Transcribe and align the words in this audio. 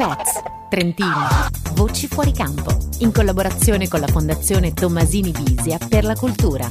Expats, 0.00 0.40
Trentino, 0.70 1.28
Voci 1.74 2.08
fuori 2.08 2.32
campo, 2.32 2.74
in 3.00 3.12
collaborazione 3.12 3.86
con 3.86 4.00
la 4.00 4.06
Fondazione 4.06 4.72
Tommasini 4.72 5.30
Visia 5.30 5.76
per 5.76 6.04
la 6.04 6.14
cultura. 6.14 6.70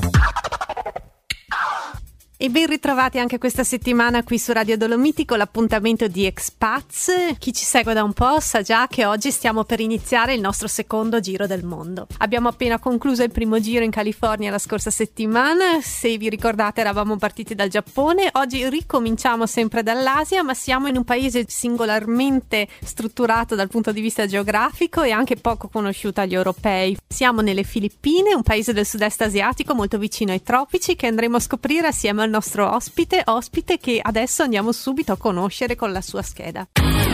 E 2.41 2.49
ben 2.49 2.67
ritrovati 2.67 3.20
anche 3.20 3.38
questa 3.38 3.65
settimana 3.65 4.23
qui 4.23 4.39
su 4.39 4.54
Radio 4.54 4.78
Dolomiti 4.78 5.26
con 5.26 5.38
l'appuntamento 5.38 6.07
di 6.07 6.26
Expats. 6.26 7.12
Chi 7.38 7.51
ci 7.51 7.65
segue 7.65 7.94
da 7.94 8.01
un 8.01 8.13
po' 8.13 8.39
sa 8.39 8.62
già 8.62 8.88
che 8.88 9.03
oggi 9.03 9.29
stiamo 9.29 9.65
per 9.65 9.81
iniziare 9.81 10.35
il 10.35 10.39
nostro 10.39 10.70
secondo 10.70 11.20
giro 11.20 11.47
del 11.47 11.65
mondo. 11.65 12.07
Abbiamo 12.20 12.47
appena 12.47 12.79
concluso 12.79 13.24
il 13.24 13.31
primo 13.31 13.60
giro 13.60 13.83
in 13.83 13.92
California 13.92 14.52
la 14.52 14.57
scorsa 14.57 14.89
settimana. 14.89 15.81
Se 15.81 16.16
vi 16.16 16.30
ricordate 16.30 16.80
eravamo 16.80 17.17
partiti 17.17 17.55
dal 17.55 17.67
Giappone. 17.67 18.30
Oggi 18.31 18.70
ricominciamo 18.70 19.45
sempre 19.45 19.84
dall'Asia, 19.84 20.41
ma 20.41 20.53
siamo 20.53 20.88
in 20.88 20.95
un 20.95 21.03
paese 21.03 21.44
singolarmente 21.45 22.70
strutturato 22.81 23.55
dal 23.55 23.67
punto 23.67 23.91
di 23.91 23.99
vista 23.99 24.26
geografico 24.26 25.03
e 25.03 25.12
anche 25.12 25.35
poco 25.35 25.67
conosciuto 25.67 26.21
agli 26.21 26.35
europei. 26.35 26.95
Siamo 27.05 27.41
nelle 27.41 27.63
Filippine, 27.63 28.34
un 28.34 28.43
paese 28.43 28.71
del 28.71 28.85
sud-est 28.85 29.23
asiatico 29.23 29.76
molto 29.76 29.98
vicino 29.98 30.31
ai 30.31 30.41
tropici 30.41 30.95
che 30.95 31.07
andremo 31.07 31.35
a 31.35 31.41
scoprire 31.41 31.87
assieme 31.87 32.21
al 32.21 32.27
al 32.29 32.35
nostro 32.35 32.71
ospite, 32.71 33.23
ospite 33.25 33.77
che 33.77 33.99
adesso 34.01 34.43
andiamo 34.43 34.71
subito 34.71 35.11
a 35.11 35.17
conoscere 35.17 35.75
con 35.75 35.91
la 35.91 36.01
sua 36.01 36.21
scheda. 36.21 36.67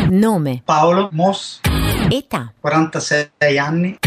Nome. 0.09 0.61
Paolo 0.65 1.09
Moss. 1.13 1.61
Età. 2.09 2.51
46 2.59 3.57
anni. 3.57 3.97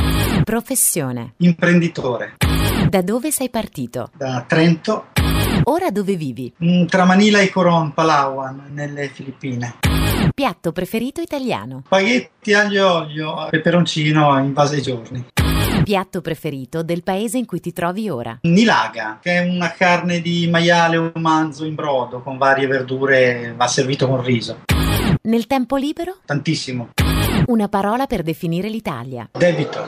Professione. 0.45 1.33
Imprenditore. 1.39 2.37
Da 2.91 3.01
dove 3.01 3.31
sei 3.33 3.49
partito? 3.49 4.11
Da 4.15 4.45
Trento. 4.47 5.07
Ora 5.65 5.91
dove 5.91 6.15
vivi? 6.15 6.53
Mm, 6.63 6.85
tra 6.85 7.05
Manila 7.05 7.41
e 7.41 7.49
Coron, 7.49 7.93
Palawan, 7.95 8.67
nelle 8.71 9.09
Filippine. 9.09 9.77
Piatto 10.35 10.73
preferito 10.73 11.21
italiano? 11.21 11.83
Spaghetti 11.87 12.53
aglio 12.53 12.79
e 12.79 12.83
olio, 12.83 13.47
peperoncino 13.51 14.39
in 14.39 14.53
base 14.53 14.77
ai 14.77 14.83
giorni. 14.83 15.27
Piatto 15.89 16.21
preferito 16.21 16.83
del 16.83 17.03
paese 17.03 17.39
in 17.39 17.47
cui 17.47 17.61
ti 17.61 17.73
trovi 17.73 18.11
ora? 18.11 18.37
Nilaga, 18.43 19.21
che 19.23 19.37
è 19.37 19.49
una 19.49 19.73
carne 19.73 20.21
di 20.21 20.47
maiale 20.47 20.99
o 20.99 21.13
manzo 21.15 21.65
in 21.65 21.75
brodo 21.75 22.21
con 22.21 22.37
varie 22.37 22.67
verdure, 22.67 23.55
va 23.57 23.67
servito 23.67 24.07
con 24.07 24.23
riso. 24.23 24.65
Nel 25.23 25.47
tempo 25.47 25.77
libero? 25.77 26.19
Tantissimo. 26.27 26.91
Una 27.47 27.69
parola 27.69 28.05
per 28.05 28.23
definire 28.23 28.69
l'Italia. 28.69 29.31
Debito. 29.33 29.87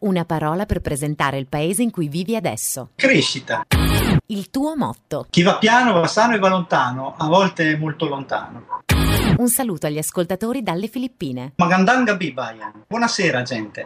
Una 0.00 0.24
parola 0.24 0.64
per 0.64 0.80
presentare 0.80 1.36
il 1.36 1.46
paese 1.46 1.82
in 1.82 1.90
cui 1.90 2.08
vivi 2.08 2.36
adesso. 2.36 2.92
Crescita. 2.94 3.66
Il 4.28 4.48
tuo 4.48 4.74
motto. 4.76 5.26
Chi 5.28 5.42
va 5.42 5.58
piano 5.58 5.92
va 5.92 6.06
sano 6.06 6.36
e 6.36 6.38
va 6.38 6.48
lontano, 6.48 7.16
a 7.18 7.26
volte 7.26 7.76
molto 7.76 8.08
lontano. 8.08 8.82
Un 9.36 9.48
saluto 9.48 9.86
agli 9.86 9.98
ascoltatori 9.98 10.62
dalle 10.62 10.86
Filippine. 10.86 11.52
Magandanga 11.56 12.16
Bibayan. 12.16 12.84
Buonasera 12.86 13.42
gente. 13.42 13.84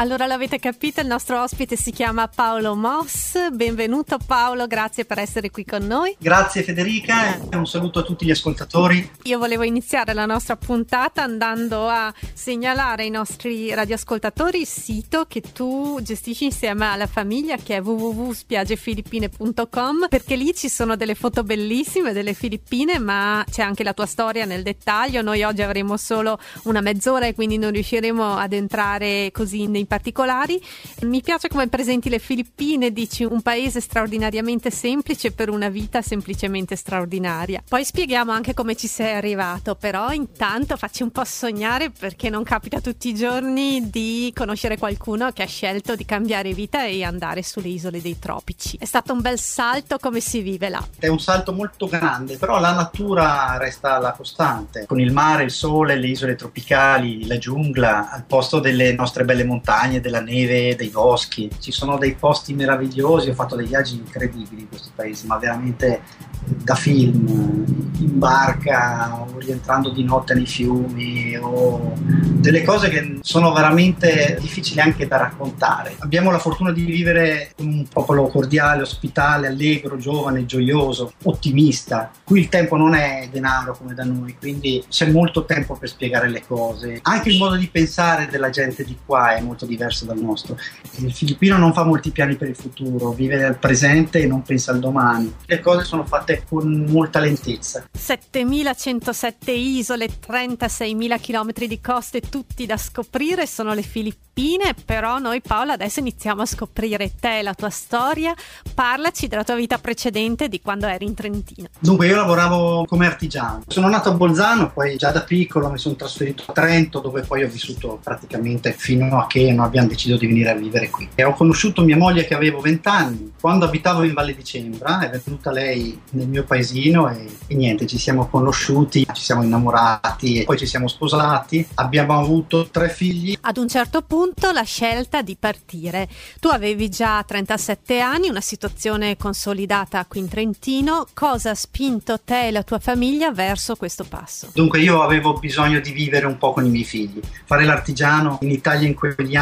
Allora 0.00 0.26
l'avete 0.26 0.60
capito, 0.60 1.00
il 1.00 1.08
nostro 1.08 1.42
ospite 1.42 1.74
si 1.74 1.90
chiama 1.90 2.28
Paolo 2.28 2.76
Moss. 2.76 3.50
Benvenuto 3.50 4.16
Paolo, 4.24 4.68
grazie 4.68 5.04
per 5.04 5.18
essere 5.18 5.50
qui 5.50 5.64
con 5.64 5.84
noi. 5.84 6.14
Grazie 6.20 6.62
Federica 6.62 7.36
e 7.50 7.56
un 7.56 7.66
saluto 7.66 7.98
a 7.98 8.02
tutti 8.02 8.24
gli 8.24 8.30
ascoltatori. 8.30 9.10
Io 9.24 9.38
volevo 9.38 9.64
iniziare 9.64 10.14
la 10.14 10.24
nostra 10.24 10.54
puntata 10.54 11.24
andando 11.24 11.88
a 11.88 12.14
segnalare 12.32 13.02
ai 13.02 13.10
nostri 13.10 13.74
radioascoltatori 13.74 14.60
il 14.60 14.68
sito 14.68 15.24
che 15.26 15.40
tu 15.40 15.98
gestisci 16.00 16.44
insieme 16.44 16.86
alla 16.86 17.08
famiglia 17.08 17.56
che 17.56 17.78
è 17.78 17.82
www.spiagefilippine.com 17.82 20.06
perché 20.08 20.36
lì 20.36 20.54
ci 20.54 20.68
sono 20.68 20.94
delle 20.94 21.16
foto 21.16 21.42
bellissime 21.42 22.12
delle 22.12 22.34
Filippine 22.34 23.00
ma 23.00 23.44
c'è 23.50 23.62
anche 23.62 23.82
la 23.82 23.94
tua 23.94 24.06
storia 24.06 24.44
nel 24.44 24.62
dettaglio. 24.62 25.22
Noi 25.22 25.42
oggi 25.42 25.62
avremo 25.62 25.96
solo 25.96 26.38
una 26.66 26.80
mezz'ora 26.80 27.26
e 27.26 27.34
quindi 27.34 27.58
non 27.58 27.72
riusciremo 27.72 28.36
ad 28.36 28.52
entrare 28.52 29.32
così 29.32 29.66
nei 29.66 29.86
particolari. 29.88 30.62
Mi 31.00 31.20
piace 31.22 31.48
come 31.48 31.66
presenti 31.66 32.08
le 32.08 32.20
Filippine, 32.20 32.92
dici 32.92 33.24
un 33.24 33.42
paese 33.42 33.80
straordinariamente 33.80 34.70
semplice 34.70 35.32
per 35.32 35.48
una 35.48 35.68
vita 35.68 36.02
semplicemente 36.02 36.76
straordinaria. 36.76 37.62
Poi 37.68 37.84
spieghiamo 37.84 38.30
anche 38.30 38.54
come 38.54 38.76
ci 38.76 38.86
sei 38.86 39.14
arrivato, 39.14 39.74
però 39.74 40.12
intanto 40.12 40.76
facci 40.76 41.02
un 41.02 41.10
po' 41.10 41.24
sognare 41.24 41.90
perché 41.90 42.28
non 42.28 42.44
capita 42.44 42.80
tutti 42.80 43.08
i 43.08 43.14
giorni 43.14 43.90
di 43.90 44.30
conoscere 44.34 44.78
qualcuno 44.78 45.32
che 45.32 45.42
ha 45.42 45.46
scelto 45.46 45.96
di 45.96 46.04
cambiare 46.04 46.52
vita 46.52 46.84
e 46.84 47.02
andare 47.02 47.42
sulle 47.42 47.68
isole 47.68 48.00
dei 48.00 48.18
tropici. 48.18 48.76
È 48.78 48.84
stato 48.84 49.12
un 49.12 49.20
bel 49.20 49.38
salto, 49.38 49.96
come 49.98 50.20
si 50.20 50.40
vive 50.40 50.68
là? 50.68 50.86
È 50.98 51.08
un 51.08 51.18
salto 51.18 51.52
molto 51.52 51.86
grande, 51.88 52.36
però 52.36 52.60
la 52.60 52.72
natura 52.72 53.56
resta 53.56 53.98
la 53.98 54.12
costante, 54.12 54.84
con 54.86 55.00
il 55.00 55.12
mare, 55.12 55.44
il 55.44 55.50
sole, 55.50 55.96
le 55.96 56.08
isole 56.08 56.34
tropicali, 56.34 57.26
la 57.26 57.38
giungla, 57.38 58.10
al 58.10 58.24
posto 58.24 58.60
delle 58.60 58.92
nostre 58.92 59.24
belle 59.24 59.44
montagne 59.44 59.76
montagne, 59.78 60.00
della 60.00 60.20
neve, 60.20 60.74
dei 60.74 60.88
boschi. 60.88 61.48
Ci 61.58 61.70
sono 61.70 61.96
dei 61.98 62.14
posti 62.14 62.54
meravigliosi, 62.54 63.30
ho 63.30 63.34
fatto 63.34 63.54
dei 63.54 63.66
viaggi 63.66 63.94
incredibili 63.94 64.62
in 64.62 64.68
questo 64.68 64.90
paese, 64.94 65.26
ma 65.26 65.38
veramente 65.38 66.02
da 66.44 66.74
film, 66.74 67.64
in 67.98 68.18
barca 68.18 69.20
o 69.20 69.38
rientrando 69.38 69.90
di 69.90 70.02
notte 70.02 70.34
nei 70.34 70.46
fiumi 70.46 71.36
o 71.36 71.92
delle 71.94 72.62
cose 72.62 72.88
che 72.88 73.18
sono 73.22 73.52
veramente 73.52 74.38
difficili 74.40 74.80
anche 74.80 75.06
da 75.06 75.18
raccontare. 75.18 75.96
Abbiamo 75.98 76.30
la 76.30 76.38
fortuna 76.38 76.72
di 76.72 76.84
vivere 76.84 77.52
in 77.56 77.68
un 77.68 77.86
popolo 77.88 78.28
cordiale, 78.28 78.82
ospitale, 78.82 79.48
allegro, 79.48 79.98
giovane, 79.98 80.46
gioioso, 80.46 81.12
ottimista. 81.24 82.10
Qui 82.24 82.40
il 82.40 82.48
tempo 82.48 82.76
non 82.76 82.94
è 82.94 83.28
denaro 83.30 83.76
come 83.76 83.94
da 83.94 84.04
noi, 84.04 84.36
quindi 84.38 84.82
c'è 84.88 85.10
molto 85.10 85.44
tempo 85.44 85.74
per 85.74 85.88
spiegare 85.88 86.28
le 86.28 86.42
cose. 86.46 87.00
Anche 87.02 87.28
il 87.30 87.38
modo 87.38 87.56
di 87.56 87.68
pensare 87.68 88.28
della 88.30 88.50
gente 88.50 88.84
di 88.84 88.96
qua 89.04 89.36
è 89.36 89.40
molto 89.40 89.66
diverso 89.68 90.04
dal 90.04 90.18
nostro. 90.18 90.56
Il 90.96 91.12
filippino 91.12 91.56
non 91.56 91.72
fa 91.72 91.84
molti 91.84 92.10
piani 92.10 92.34
per 92.36 92.48
il 92.48 92.56
futuro, 92.56 93.12
vive 93.12 93.36
nel 93.36 93.56
presente 93.56 94.20
e 94.20 94.26
non 94.26 94.42
pensa 94.42 94.72
al 94.72 94.80
domani. 94.80 95.32
Le 95.46 95.60
cose 95.60 95.84
sono 95.84 96.04
fatte 96.04 96.44
con 96.48 96.86
molta 96.88 97.20
lentezza. 97.20 97.84
7107 97.92 99.52
isole, 99.52 100.08
36.000 100.08 101.20
km 101.20 101.66
di 101.66 101.80
coste, 101.80 102.20
tutti 102.20 102.66
da 102.66 102.76
scoprire, 102.76 103.46
sono 103.46 103.74
le 103.74 103.82
Filippine, 103.82 104.74
però 104.84 105.18
noi 105.18 105.40
Paola 105.40 105.74
adesso 105.74 106.00
iniziamo 106.00 106.42
a 106.42 106.46
scoprire 106.46 107.12
te, 107.18 107.42
la 107.42 107.54
tua 107.54 107.70
storia. 107.70 108.34
Parlaci 108.74 109.28
della 109.28 109.44
tua 109.44 109.54
vita 109.54 109.78
precedente, 109.78 110.48
di 110.48 110.60
quando 110.60 110.86
eri 110.86 111.04
in 111.04 111.14
Trentino. 111.14 111.68
Dunque, 111.78 112.06
io 112.06 112.16
lavoravo 112.16 112.84
come 112.86 113.06
artigiano. 113.06 113.62
Sono 113.66 113.88
nato 113.88 114.10
a 114.10 114.12
Bolzano, 114.12 114.70
poi 114.70 114.96
già 114.96 115.10
da 115.10 115.22
piccolo 115.22 115.70
mi 115.70 115.78
sono 115.78 115.94
trasferito 115.94 116.44
a 116.46 116.52
Trento, 116.52 117.00
dove 117.00 117.22
poi 117.22 117.42
ho 117.42 117.48
vissuto 117.48 117.98
praticamente 118.02 118.72
fino 118.72 119.20
a 119.20 119.26
che 119.26 119.47
non 119.52 119.64
abbiamo 119.64 119.88
deciso 119.88 120.16
di 120.16 120.26
venire 120.26 120.50
a 120.50 120.54
vivere 120.54 120.90
qui. 120.90 121.08
E 121.14 121.24
ho 121.24 121.32
conosciuto 121.32 121.82
mia 121.82 121.96
moglie 121.96 122.24
che 122.24 122.34
avevo 122.34 122.60
20 122.60 122.88
anni. 122.88 123.32
Quando 123.40 123.64
abitavo 123.64 124.02
in 124.02 124.12
Valle 124.12 124.34
di 124.34 124.44
Cembra, 124.44 125.10
è 125.10 125.20
venuta 125.24 125.50
lei 125.50 125.98
nel 126.10 126.28
mio 126.28 126.44
paesino 126.44 127.08
e, 127.10 127.26
e 127.46 127.54
niente, 127.54 127.86
ci 127.86 127.98
siamo 127.98 128.28
conosciuti, 128.28 129.06
ci 129.12 129.22
siamo 129.22 129.42
innamorati 129.42 130.40
e 130.40 130.44
poi 130.44 130.58
ci 130.58 130.66
siamo 130.66 130.88
sposati. 130.88 131.66
Abbiamo 131.74 132.18
avuto 132.18 132.68
tre 132.68 132.88
figli. 132.88 133.36
Ad 133.40 133.56
un 133.56 133.68
certo 133.68 134.02
punto 134.02 134.50
la 134.52 134.62
scelta 134.62 135.22
di 135.22 135.36
partire. 135.38 136.08
Tu 136.40 136.48
avevi 136.48 136.88
già 136.88 137.22
37 137.22 138.00
anni, 138.00 138.28
una 138.28 138.40
situazione 138.40 139.16
consolidata 139.16 140.04
qui 140.06 140.20
in 140.20 140.28
Trentino. 140.28 141.06
Cosa 141.14 141.50
ha 141.50 141.54
spinto 141.54 142.20
te 142.20 142.48
e 142.48 142.50
la 142.50 142.62
tua 142.62 142.78
famiglia 142.78 143.32
verso 143.32 143.76
questo 143.76 144.04
passo? 144.04 144.50
Dunque 144.52 144.80
io 144.80 145.02
avevo 145.02 145.34
bisogno 145.34 145.80
di 145.80 145.92
vivere 145.92 146.26
un 146.26 146.38
po' 146.38 146.52
con 146.52 146.64
i 146.64 146.70
miei 146.70 146.84
figli. 146.84 147.20
Fare 147.44 147.64
l'artigiano 147.64 148.38
in 148.42 148.50
Italia 148.50 148.86
in 148.86 148.94
quegli 148.94 149.36
anni 149.36 149.37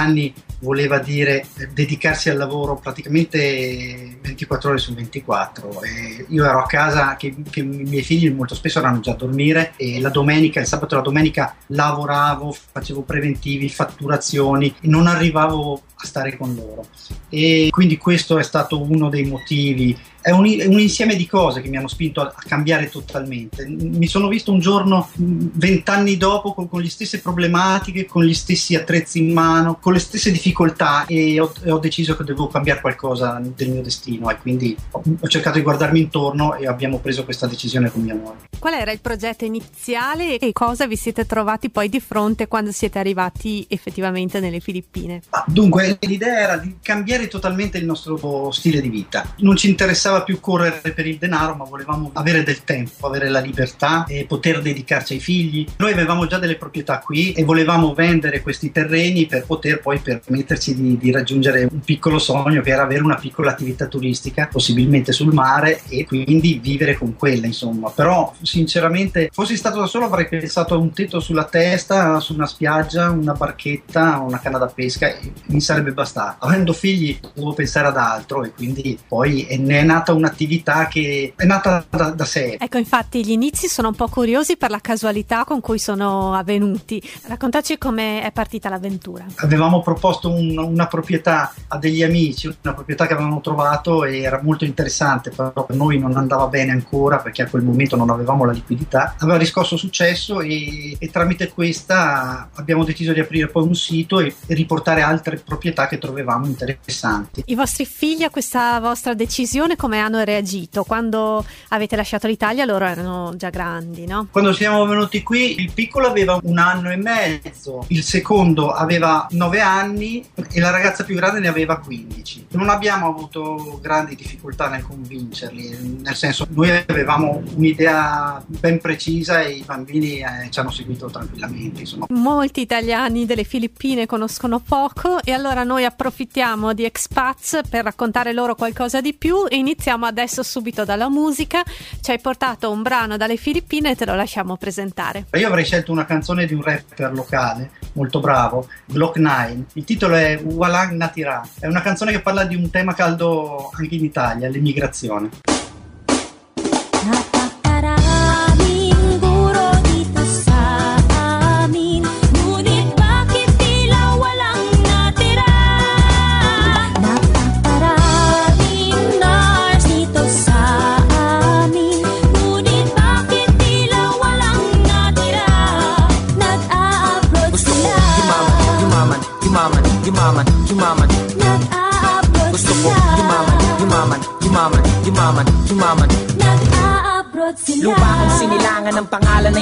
voleva 0.60 0.98
dire 0.98 1.46
dedicarsi 1.72 2.30
al 2.30 2.38
lavoro 2.38 2.76
praticamente 2.76 4.18
24 4.22 4.70
ore 4.70 4.78
su 4.78 4.94
24. 4.94 5.82
E 5.82 6.26
io 6.28 6.44
ero 6.44 6.60
a 6.60 6.66
casa 6.66 7.16
che, 7.16 7.34
che, 7.50 7.60
i 7.60 7.64
miei 7.64 8.02
figli 8.02 8.30
molto 8.30 8.54
spesso 8.54 8.78
erano 8.78 9.00
già 9.00 9.12
a 9.12 9.16
dormire 9.16 9.72
e 9.76 10.00
la 10.00 10.08
domenica, 10.08 10.60
il 10.60 10.66
sabato 10.66 10.94
e 10.94 10.98
la 10.98 11.02
domenica 11.02 11.54
lavoravo, 11.66 12.54
facevo 12.72 13.02
preventivi, 13.02 13.69
fatturazioni 13.69 14.75
non 14.82 15.06
arrivavo 15.06 15.82
a 15.94 16.06
stare 16.06 16.37
con 16.37 16.54
loro. 16.54 16.87
E 17.28 17.69
quindi 17.70 17.96
questo 17.96 18.38
è 18.38 18.42
stato 18.42 18.81
uno 18.81 19.08
dei 19.08 19.25
motivi 19.25 19.96
è 20.26 20.32
un, 20.32 20.40
un, 20.40 20.81
insieme 20.81 21.14
di 21.14 21.25
cose 21.28 21.61
che 21.61 21.69
mi 21.69 21.76
hanno 21.76 21.87
spinto 21.87 22.20
a, 22.20 22.25
a, 22.34 22.43
cambiare 22.44 22.88
totalmente. 22.88 23.64
Mi 23.64 24.08
sono 24.08 24.26
visto 24.26 24.50
un 24.50 24.58
giorno, 24.58 25.08
vent'anni 25.14 26.17
dopo, 26.17 26.52
con, 26.52 26.69
con, 26.69 26.81
le 26.81 26.90
stesse 26.90 27.20
problematiche, 27.20 28.06
con 28.06 28.25
gli 28.25 28.34
stessi 28.34 28.75
attrezzi 28.75 29.20
in 29.20 29.32
mano, 29.32 29.78
con 29.81 29.93
le 29.93 30.00
stesse 30.00 30.32
difficoltà 30.32 31.05
e 31.06 31.38
ho, 31.38 31.52
e 31.62 31.70
ho 31.70 31.78
deciso 31.78 32.17
che 32.17 32.25
dovevo 32.25 32.49
cambiare 32.49 32.81
qualcosa 32.81 33.40
del 33.40 33.70
mio 33.70 33.82
destino 33.82 34.28
e 34.28 34.37
quindi 34.38 34.76
ho, 34.90 35.00
ho, 35.20 35.28
cercato 35.28 35.58
di 35.58 35.62
guardarmi 35.62 36.00
intorno 36.00 36.56
e 36.56 36.67
abbiamo 36.67 36.99
preso 36.99 37.23
questa 37.23 37.46
decisione 37.46 37.88
con 37.88 38.02
mia 38.02 38.17
moglie. 38.17 38.49
Qual 38.58 38.75
era 38.75 38.90
il 38.90 39.00
progetto 39.00 39.44
iniziale 39.44 40.38
e 40.38 40.50
cosa 40.50 40.88
vi 40.88 40.96
siete 40.96 41.25
trovati 41.25 41.70
poi 41.70 41.88
di 41.88 42.00
fronte 42.00 42.49
quando 42.49 42.73
siete 42.73 42.99
arrivati 42.99 43.64
effettivamente 43.69 44.40
nelle 44.40 44.58
Filippine? 44.58 45.23
Ah, 45.31 45.44
dunque, 45.46 45.99
l'idea 46.00 46.40
era 46.40 46.56
di 46.56 46.78
cambiare 46.82 47.28
totalmente 47.28 47.78
il 47.78 47.84
nostro 47.84 48.50
stile 48.50 48.81
di 48.81 48.88
vita. 48.88 49.34
Non 49.38 49.55
ci 49.55 49.69
interessava 49.69 50.14
bisognava 50.16 50.22
più 50.22 50.40
correre 50.40 50.92
per 50.92 51.06
il 51.06 51.18
denaro, 51.18 51.54
ma 51.54 51.64
volevamo 51.64 52.10
avere 52.14 52.42
del 52.42 52.64
tempo, 52.64 53.06
avere 53.06 53.28
la 53.28 53.40
libertà 53.40 54.04
e 54.06 54.24
poter 54.26 54.62
dedicarci 54.62 55.14
ai 55.14 55.20
figli. 55.20 55.66
Noi 55.76 55.92
avevamo 55.92 56.26
già 56.26 56.38
delle 56.38 56.56
proprietà 56.56 56.98
qui 57.00 57.32
e 57.32 57.44
volevamo 57.44 57.94
vendere 57.94 58.40
questi 58.40 58.72
terreni 58.72 59.26
per 59.26 59.44
poter 59.44 59.80
poi 59.80 59.98
permetterci 59.98 60.74
di, 60.74 60.96
di 60.96 61.10
raggiungere 61.10 61.68
un 61.70 61.80
piccolo 61.80 62.18
sogno 62.18 62.62
che 62.62 62.70
era 62.70 62.82
avere 62.82 63.02
una 63.02 63.16
piccola 63.16 63.50
attività 63.50 63.86
turistica, 63.86 64.48
possibilmente 64.50 65.12
sul 65.12 65.32
mare 65.32 65.82
e 65.88 66.04
quindi 66.06 66.58
vivere 66.62 66.96
con 66.96 67.16
quella, 67.16 67.46
insomma. 67.46 67.90
Però 67.90 68.32
sinceramente, 68.42 69.30
fossi 69.32 69.56
stato 69.56 69.80
da 69.80 69.86
solo 69.86 70.06
avrei 70.06 70.28
pensato 70.28 70.74
a 70.74 70.78
un 70.78 70.92
tetto 70.92 71.20
sulla 71.20 71.44
testa, 71.44 72.20
su 72.20 72.34
una 72.34 72.46
spiaggia, 72.46 73.10
una 73.10 73.34
barchetta, 73.34 74.18
una 74.18 74.40
canna 74.40 74.58
da 74.58 74.66
pesca 74.66 75.08
e 75.08 75.32
mi 75.46 75.60
sarebbe 75.60 75.92
bastato. 75.92 76.46
Avendo 76.46 76.72
figli 76.72 77.18
devo 77.34 77.52
pensare 77.52 77.88
ad 77.88 77.96
altro 77.96 78.44
e 78.44 78.52
quindi 78.52 78.98
poi 79.06 79.42
è 79.42 79.56
nata 79.82 80.06
un'attività 80.12 80.87
che 80.87 81.32
è 81.37 81.44
nata 81.44 81.85
da, 81.88 82.11
da 82.11 82.25
sé. 82.25 82.56
Ecco, 82.58 82.79
infatti 82.79 83.25
gli 83.25 83.31
inizi 83.31 83.69
sono 83.69 83.88
un 83.88 83.94
po' 83.94 84.08
curiosi 84.08 84.56
per 84.56 84.70
la 84.70 84.81
casualità 84.81 85.44
con 85.44 85.61
cui 85.61 85.79
sono 85.79 86.35
avvenuti. 86.35 87.03
Raccontaci 87.23 87.79
come 87.79 88.23
è 88.23 88.32
partita 88.32 88.69
l'avventura. 88.69 89.25
Avevamo 89.37 89.82
proposto 89.82 90.32
un, 90.32 90.56
una 90.58 90.87
proprietà 90.87 91.53
a 91.69 91.79
degli 91.79 92.03
amici, 92.03 92.47
una 92.47 92.75
proprietà 92.75 93.06
che 93.06 93.14
avevamo 93.14 93.41
trovato 93.41 94.05
e 94.05 94.20
era 94.20 94.41
molto 94.43 94.64
interessante, 94.64 95.31
però 95.31 95.64
per 95.64 95.76
noi 95.76 95.99
non 95.99 96.17
andava 96.17 96.47
bene 96.47 96.73
ancora 96.73 97.19
perché 97.19 97.43
a 97.43 97.49
quel 97.49 97.62
momento 97.62 97.97
non 97.97 98.11
avevamo 98.11 98.44
la 98.44 98.52
liquidità. 98.52 99.14
Aveva 99.19 99.38
riscosso 99.38 99.76
successo 99.76 100.41
e, 100.41 100.97
e 100.99 101.11
tramite 101.11 101.49
questa 101.49 102.49
abbiamo 102.55 102.85
deciso 102.85 103.12
di 103.12 103.20
aprire 103.20 103.49
poi 103.49 103.64
un 103.64 103.75
sito 103.75 104.20
e, 104.20 104.35
e 104.47 104.55
riportare 104.55 105.02
altre 105.02 105.37
proprietà 105.37 105.87
che 105.87 105.99
trovavamo 105.99 106.47
interessanti. 106.47 107.43
I 107.47 107.55
vostri 107.55 107.85
figli 107.87 108.23
a 108.23 108.31
questa 108.31 108.79
vostra 108.81 109.14
decisione 109.14 109.76
come 109.76 109.95
hanno 109.98 110.22
reagito? 110.22 110.84
Quando 110.84 111.44
avete 111.69 111.96
lasciato 111.96 112.26
l'Italia 112.26 112.64
loro 112.64 112.84
erano 112.84 113.34
già 113.37 113.50
grandi, 113.50 114.06
no? 114.06 114.28
Quando 114.31 114.52
siamo 114.52 114.84
venuti 114.87 115.22
qui 115.22 115.60
il 115.60 115.72
piccolo 115.72 116.06
aveva 116.06 116.38
un 116.43 116.58
anno 116.58 116.90
e 116.90 116.96
mezzo, 116.96 117.84
il 117.88 118.02
secondo 118.02 118.70
aveva 118.70 119.26
nove 119.31 119.60
anni 119.60 120.25
e 120.52 120.60
la 120.60 120.70
ragazza 120.70 121.04
più 121.04 121.14
grande 121.14 121.40
ne 121.40 121.48
aveva 121.48 121.78
15. 121.78 122.46
Non 122.50 122.69
abbiamo 122.69 123.08
avuto 123.08 123.78
grandi 123.81 124.14
difficoltà 124.14 124.69
nel 124.69 124.82
convincerli, 124.82 126.00
nel 126.02 126.14
senso 126.14 126.46
noi 126.50 126.70
avevamo 126.70 127.42
un'idea 127.54 128.42
ben 128.46 128.81
precisa 128.81 129.42
e 129.42 129.52
i 129.52 129.62
bambini 129.64 130.19
eh, 130.19 130.50
ci 130.50 130.60
hanno 130.60 130.70
seguito 130.70 131.06
tranquillamente. 131.06 131.81
Insomma. 131.81 132.06
Molti 132.10 132.60
italiani 132.60 133.26
delle 133.26 133.44
Filippine 133.44 134.06
conoscono 134.06 134.60
poco 134.60 135.22
e 135.22 135.32
allora 135.32 135.62
noi 135.64 135.84
approfittiamo 135.84 136.72
di 136.72 136.84
Expats 136.84 137.60
per 137.69 137.84
raccontare 137.84 138.32
loro 138.32 138.54
qualcosa 138.54 139.00
di 139.00 139.14
più 139.14 139.46
e 139.49 139.56
iniziamo 139.56 139.75
adesso 140.06 140.43
subito 140.43 140.84
dalla 140.84 141.08
musica. 141.08 141.62
Ci 142.00 142.11
hai 142.11 142.20
portato 142.20 142.70
un 142.70 142.82
brano 142.82 143.17
dalle 143.17 143.37
Filippine 143.37 143.90
e 143.90 143.96
te 143.96 144.05
lo 144.05 144.14
lasciamo 144.14 144.56
presentare. 144.56 145.26
Io 145.34 145.46
avrei 145.46 145.64
scelto 145.64 145.93
una 145.93 146.05
canzone 146.05 146.46
di 146.46 146.55
un 146.55 146.62
rapper 146.62 147.12
locale 147.12 147.70
molto 147.93 148.20
bravo, 148.20 148.69
Glock 148.84 149.17
9. 149.17 149.64
Il 149.75 149.84
titolo 149.84 150.14
è 150.14 150.40
Walang 150.43 150.93
Natira. 150.93 151.46
È 151.58 151.67
una 151.67 151.82
canzone 151.82 152.12
che 152.12 152.20
parla 152.20 152.44
di 152.44 152.55
un 152.55 152.70
tema 152.70 152.94
caldo 152.94 153.70
anche 153.75 153.94
in 153.94 154.05
Italia, 154.05 154.49
l'immigrazione. 154.49 155.31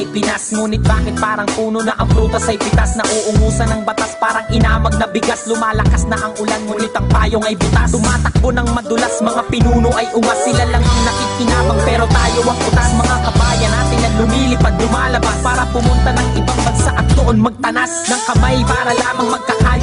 Ay 0.04 0.12
Pinas. 0.12 0.52
Ngunit 0.52 0.84
bakit 0.84 1.16
parang 1.16 1.48
puno 1.56 1.80
na 1.80 1.96
ang 1.96 2.08
prutas 2.12 2.44
ay 2.52 2.60
pitas? 2.60 2.92
Na 3.00 3.04
uungusan 3.08 3.72
ng 3.72 3.82
batas 3.88 4.12
parang 4.20 4.44
inamag 4.52 4.92
na 5.00 5.08
bigas. 5.08 5.48
Lumalakas 5.48 6.04
na 6.04 6.20
ang 6.20 6.36
ulan 6.36 6.60
ngunit 6.68 6.92
ang 6.92 7.08
payong 7.08 7.44
ay 7.48 7.56
butas. 7.56 7.88
Tumatakbo 7.96 8.52
ng 8.52 8.68
madulas 8.76 9.14
mga 9.24 9.42
pinuno 9.48 9.88
ay 9.96 10.06
umas 10.12 10.38
Sila 10.44 10.68
lang 10.68 10.84
ang 10.84 11.00
nakikinabang 11.08 11.80
pero 11.88 12.04
tayo 12.04 12.38
ang 12.44 12.60
utas. 12.68 12.88
Mga 12.92 13.16
kabayan 13.24 13.72
natin 13.72 13.98
na 14.04 14.10
lumilipad 14.20 14.74
lumalabas. 14.76 15.38
Para 15.40 15.64
pumunta 15.72 16.10
ng 16.12 16.28
ibang 16.36 16.60
bansa 16.68 16.90
at 16.92 17.06
doon 17.16 17.36
magtanas 17.40 17.92
Ng 18.12 18.22
kamay. 18.28 18.56
Para 18.68 18.92
lamang 18.92 19.24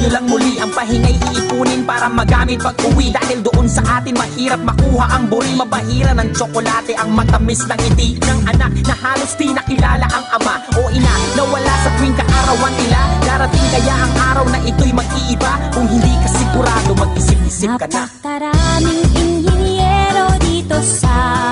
magkakayo 0.02 0.08
lang 0.10 0.26
muli 0.26 0.58
Ang 0.58 0.72
pahingay 0.74 1.16
iipunin 1.30 1.82
para 1.86 2.06
magamit 2.10 2.58
pag 2.58 2.74
uwi. 2.92 3.14
Dahil 3.14 3.38
doon 3.42 3.66
sa 3.70 3.82
atin 3.98 4.14
mahirap 4.18 4.60
makuha 4.62 5.06
ang 5.14 5.30
buri. 5.30 5.54
Mabahira 5.54 6.12
ng 6.14 6.30
tsokolate 6.34 6.94
ang 6.98 7.14
matamis 7.14 7.62
ng 7.66 7.78
ngiti 7.78 8.18
Ng 8.18 8.40
anak 8.50 8.72
na 8.86 8.94
halos 8.98 9.32
di 9.38 9.54
nakilala 9.54 10.06
ang 10.10 10.26
ama 10.34 10.54
o 10.78 10.90
ina. 10.90 11.14
Nawala 11.38 11.74
sa 11.86 11.90
tuwing 11.98 12.16
kaarawan 12.18 12.74
nila 12.78 13.00
Darating 13.22 13.68
kaya 13.70 13.94
ang 13.94 14.14
araw 14.34 14.46
na 14.50 14.58
ito'y 14.66 14.92
mag-iiba. 14.92 15.52
Kung 15.72 15.86
hindi 15.86 16.12
ka 16.20 16.28
sigurado 16.30 16.92
mag-isip-isip 16.98 17.70
ka 17.78 17.86
na. 17.90 18.02
Napakaraming 18.10 19.02
inhinyero 19.14 20.26
dito 20.42 20.78
sa 20.82 21.51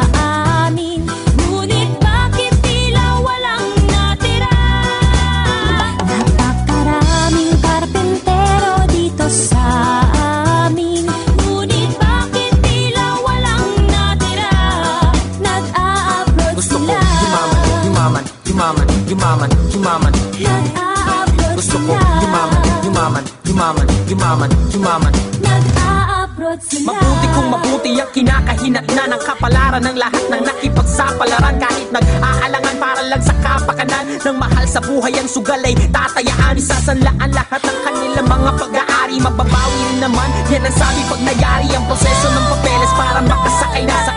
yumaman, 24.31 24.50
yumaman, 24.71 25.15
Nag-a-abroad 25.43 26.62
sila. 26.62 26.94
Mabuti 26.94 27.27
kung 27.35 27.49
mabuti 27.50 27.91
ang 27.99 28.11
kinakahinat 28.15 28.87
na 28.94 29.11
ng 29.11 29.23
kapalaran 29.27 29.82
ng 29.82 29.97
lahat 29.99 30.25
ng 30.31 30.43
nakipagsapalaran. 30.47 31.59
Kahit 31.59 31.91
nag-aalangan 31.91 32.77
para 32.79 33.03
lang 33.11 33.23
sa 33.27 33.35
kapakanan 33.43 34.06
ng 34.23 34.37
mahal 34.38 34.65
sa 34.71 34.79
buhay 34.87 35.11
ang 35.19 35.27
sugal 35.27 35.59
ay 35.67 35.75
tatayaan. 35.75 36.55
Isasanlaan 36.55 37.31
lahat 37.35 37.59
ng 37.59 37.79
kanilang 37.82 38.29
mga 38.31 38.51
pag-aari. 38.55 39.17
Mababawi 39.19 39.81
rin 39.91 39.99
naman 39.99 40.31
yan 40.46 40.63
ang 40.63 40.77
sabi 40.79 41.03
pag 41.10 41.20
nayari 41.27 41.67
ang 41.75 41.84
proseso 41.91 42.31
ng 42.31 42.46
papeles 42.55 42.93
para 42.94 43.19
makasakay 43.27 43.82
na 43.82 43.99
sa 44.06 44.09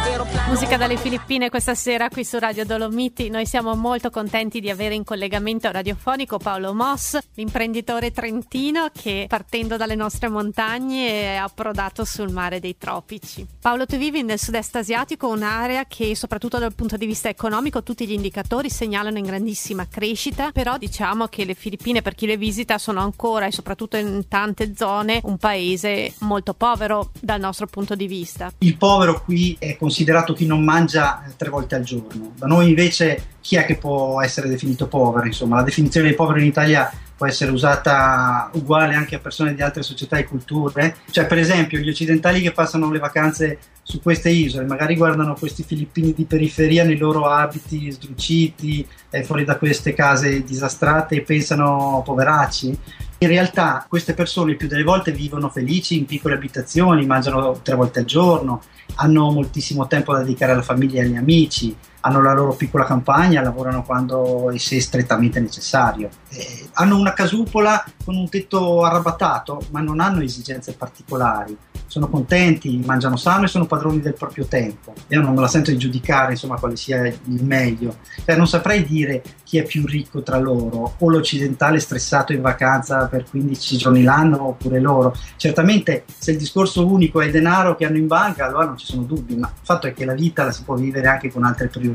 dalle 0.83 0.97
Filippine 0.97 1.49
questa 1.49 1.75
sera 1.75 2.09
qui 2.09 2.25
su 2.25 2.37
Radio 2.39 2.65
Dolomiti. 2.65 3.29
Noi 3.29 3.45
siamo 3.45 3.73
molto 3.73 4.09
contenti 4.09 4.59
di 4.59 4.69
avere 4.69 4.95
in 4.95 5.05
collegamento 5.05 5.71
radiofonico 5.71 6.37
Paolo 6.37 6.73
Moss, 6.73 7.17
l'imprenditore 7.35 8.11
trentino 8.11 8.89
che 8.93 9.25
partendo 9.29 9.77
dalle 9.77 9.95
nostre 9.95 10.27
montagne 10.27 11.07
è 11.07 11.35
approdato 11.35 12.03
sul 12.03 12.33
mare 12.33 12.59
dei 12.59 12.75
tropici. 12.77 13.47
Paolo, 13.61 13.85
tu 13.85 13.95
vivi 13.95 14.23
nel 14.23 14.37
sud-est 14.37 14.75
asiatico, 14.75 15.29
un'area 15.29 15.85
che 15.87 16.17
soprattutto 16.17 16.59
dal 16.59 16.75
punto 16.75 16.97
di 16.97 17.05
vista 17.05 17.29
economico 17.29 17.81
tutti 17.81 18.05
gli 18.05 18.11
indicatori 18.11 18.69
segnalano 18.69 19.17
in 19.17 19.23
grandissima 19.23 19.87
crescita, 19.87 20.51
però 20.51 20.77
diciamo 20.77 21.27
che 21.27 21.45
le 21.45 21.53
Filippine 21.53 22.01
per 22.01 22.13
chi 22.13 22.25
le 22.25 22.35
visita 22.35 22.77
sono 22.77 22.99
ancora 22.99 23.45
e 23.45 23.53
soprattutto 23.53 23.95
in 23.95 24.27
tante 24.27 24.73
zone 24.75 25.21
un 25.23 25.37
paese 25.37 26.13
molto 26.19 26.53
povero 26.53 27.11
dal 27.21 27.39
nostro 27.39 27.67
punto 27.67 27.95
di 27.95 28.05
vista. 28.05 28.51
Il 28.57 28.75
povero 28.75 29.23
qui 29.23 29.55
è 29.57 29.77
considerato 29.77 30.33
chi 30.33 30.45
non 30.45 30.61
mangia 30.61 30.71
eh, 30.79 31.33
tre 31.35 31.49
volte 31.49 31.75
al 31.75 31.83
giorno. 31.83 32.31
Da 32.35 32.47
noi 32.47 32.69
invece 32.69 33.31
chi 33.41 33.55
è 33.55 33.65
che 33.65 33.77
può 33.77 34.21
essere 34.21 34.47
definito 34.47 34.87
povero? 34.87 35.25
Insomma, 35.25 35.57
la 35.57 35.63
definizione 35.63 36.09
di 36.09 36.15
povero 36.15 36.39
in 36.39 36.45
Italia 36.45 36.91
può 37.15 37.27
essere 37.27 37.51
usata 37.51 38.49
uguale 38.53 38.95
anche 38.95 39.15
a 39.15 39.19
persone 39.19 39.53
di 39.53 39.61
altre 39.61 39.83
società 39.83 40.17
e 40.17 40.25
culture. 40.25 40.95
Cioè, 41.09 41.25
per 41.25 41.37
esempio, 41.37 41.79
gli 41.79 41.89
occidentali 41.89 42.41
che 42.41 42.51
passano 42.51 42.91
le 42.91 42.99
vacanze 42.99 43.59
su 43.83 44.01
queste 44.01 44.29
isole, 44.29 44.65
magari 44.65 44.95
guardano 44.95 45.35
questi 45.35 45.63
filippini 45.63 46.13
di 46.13 46.25
periferia 46.25 46.83
nei 46.83 46.97
loro 46.97 47.27
abiti 47.27 47.91
sdruciti, 47.91 48.87
eh, 49.09 49.23
fuori 49.23 49.43
da 49.43 49.57
queste 49.57 49.93
case 49.93 50.43
disastrate 50.43 51.15
e 51.15 51.21
pensano 51.21 52.01
poveracci. 52.03 52.77
In 53.23 53.29
realtà 53.29 53.85
queste 53.87 54.13
persone 54.13 54.55
più 54.55 54.67
delle 54.67 54.83
volte 54.83 55.13
vivono 55.13 55.47
felici 55.47 55.97
in 55.97 56.05
piccole 56.05 56.35
abitazioni, 56.35 57.05
mangiano 57.05 57.57
tre 57.61 57.73
volte 57.73 57.99
al 57.99 58.05
giorno, 58.05 58.61
hanno 58.95 59.31
moltissimo 59.31 59.87
tempo 59.87 60.11
da 60.11 60.19
dedicare 60.19 60.51
alla 60.51 60.61
famiglia 60.61 61.01
e 61.01 61.05
agli 61.05 61.15
amici, 61.15 61.73
hanno 62.05 62.21
la 62.21 62.33
loro 62.33 62.53
piccola 62.53 62.83
campagna, 62.83 63.41
lavorano 63.41 63.83
quando 63.83 64.49
e 64.51 64.59
se 64.59 64.81
strettamente 64.81 65.39
necessario. 65.39 66.09
Eh, 66.29 66.67
hanno 66.73 66.97
una 66.97 67.13
casupola 67.13 67.83
con 68.03 68.15
un 68.15 68.27
tetto 68.27 68.83
arrabattato, 68.83 69.61
ma 69.71 69.79
non 69.79 69.99
hanno 69.99 70.21
esigenze 70.21 70.73
particolari. 70.73 71.57
Sono 71.85 72.09
contenti, 72.09 72.81
mangiano 72.83 73.15
sano 73.15 73.45
e 73.45 73.47
sono 73.47 73.67
padroni 73.67 74.01
del 74.01 74.15
proprio 74.15 74.45
tempo. 74.47 74.93
Io 75.09 75.21
non 75.21 75.33
me 75.33 75.41
la 75.41 75.47
sento 75.47 75.69
di 75.71 75.77
giudicare 75.77 76.31
insomma 76.31 76.57
quale 76.57 76.75
sia 76.75 77.05
il 77.05 77.43
meglio. 77.43 77.97
Cioè, 78.25 78.35
non 78.35 78.47
saprei 78.47 78.83
dire 78.83 79.21
chi 79.43 79.59
è 79.59 79.63
più 79.63 79.85
ricco 79.85 80.23
tra 80.23 80.39
loro, 80.39 80.95
o 80.97 81.09
l'occidentale 81.09 81.79
stressato 81.79 82.33
in 82.33 82.41
vacanza 82.41 83.05
per 83.05 83.25
15 83.29 83.77
giorni 83.77 84.01
l'anno, 84.01 84.47
oppure 84.47 84.79
loro. 84.79 85.15
Certamente 85.37 86.05
se 86.17 86.31
il 86.31 86.37
discorso 86.37 86.87
unico 86.87 87.21
è 87.21 87.25
il 87.25 87.31
denaro 87.31 87.75
che 87.75 87.85
hanno 87.85 87.97
in 87.97 88.07
banca, 88.07 88.47
allora 88.47 88.65
non 88.65 88.77
ci 88.77 88.87
sono 88.87 89.03
dubbi, 89.03 89.35
ma 89.35 89.47
il 89.47 89.65
fatto 89.65 89.85
è 89.85 89.93
che 89.93 90.05
la 90.05 90.15
vita 90.15 90.43
la 90.43 90.51
si 90.51 90.63
può 90.63 90.73
vivere 90.73 91.07
anche 91.07 91.31
con 91.31 91.43
altre 91.43 91.67
priorità. 91.67 91.92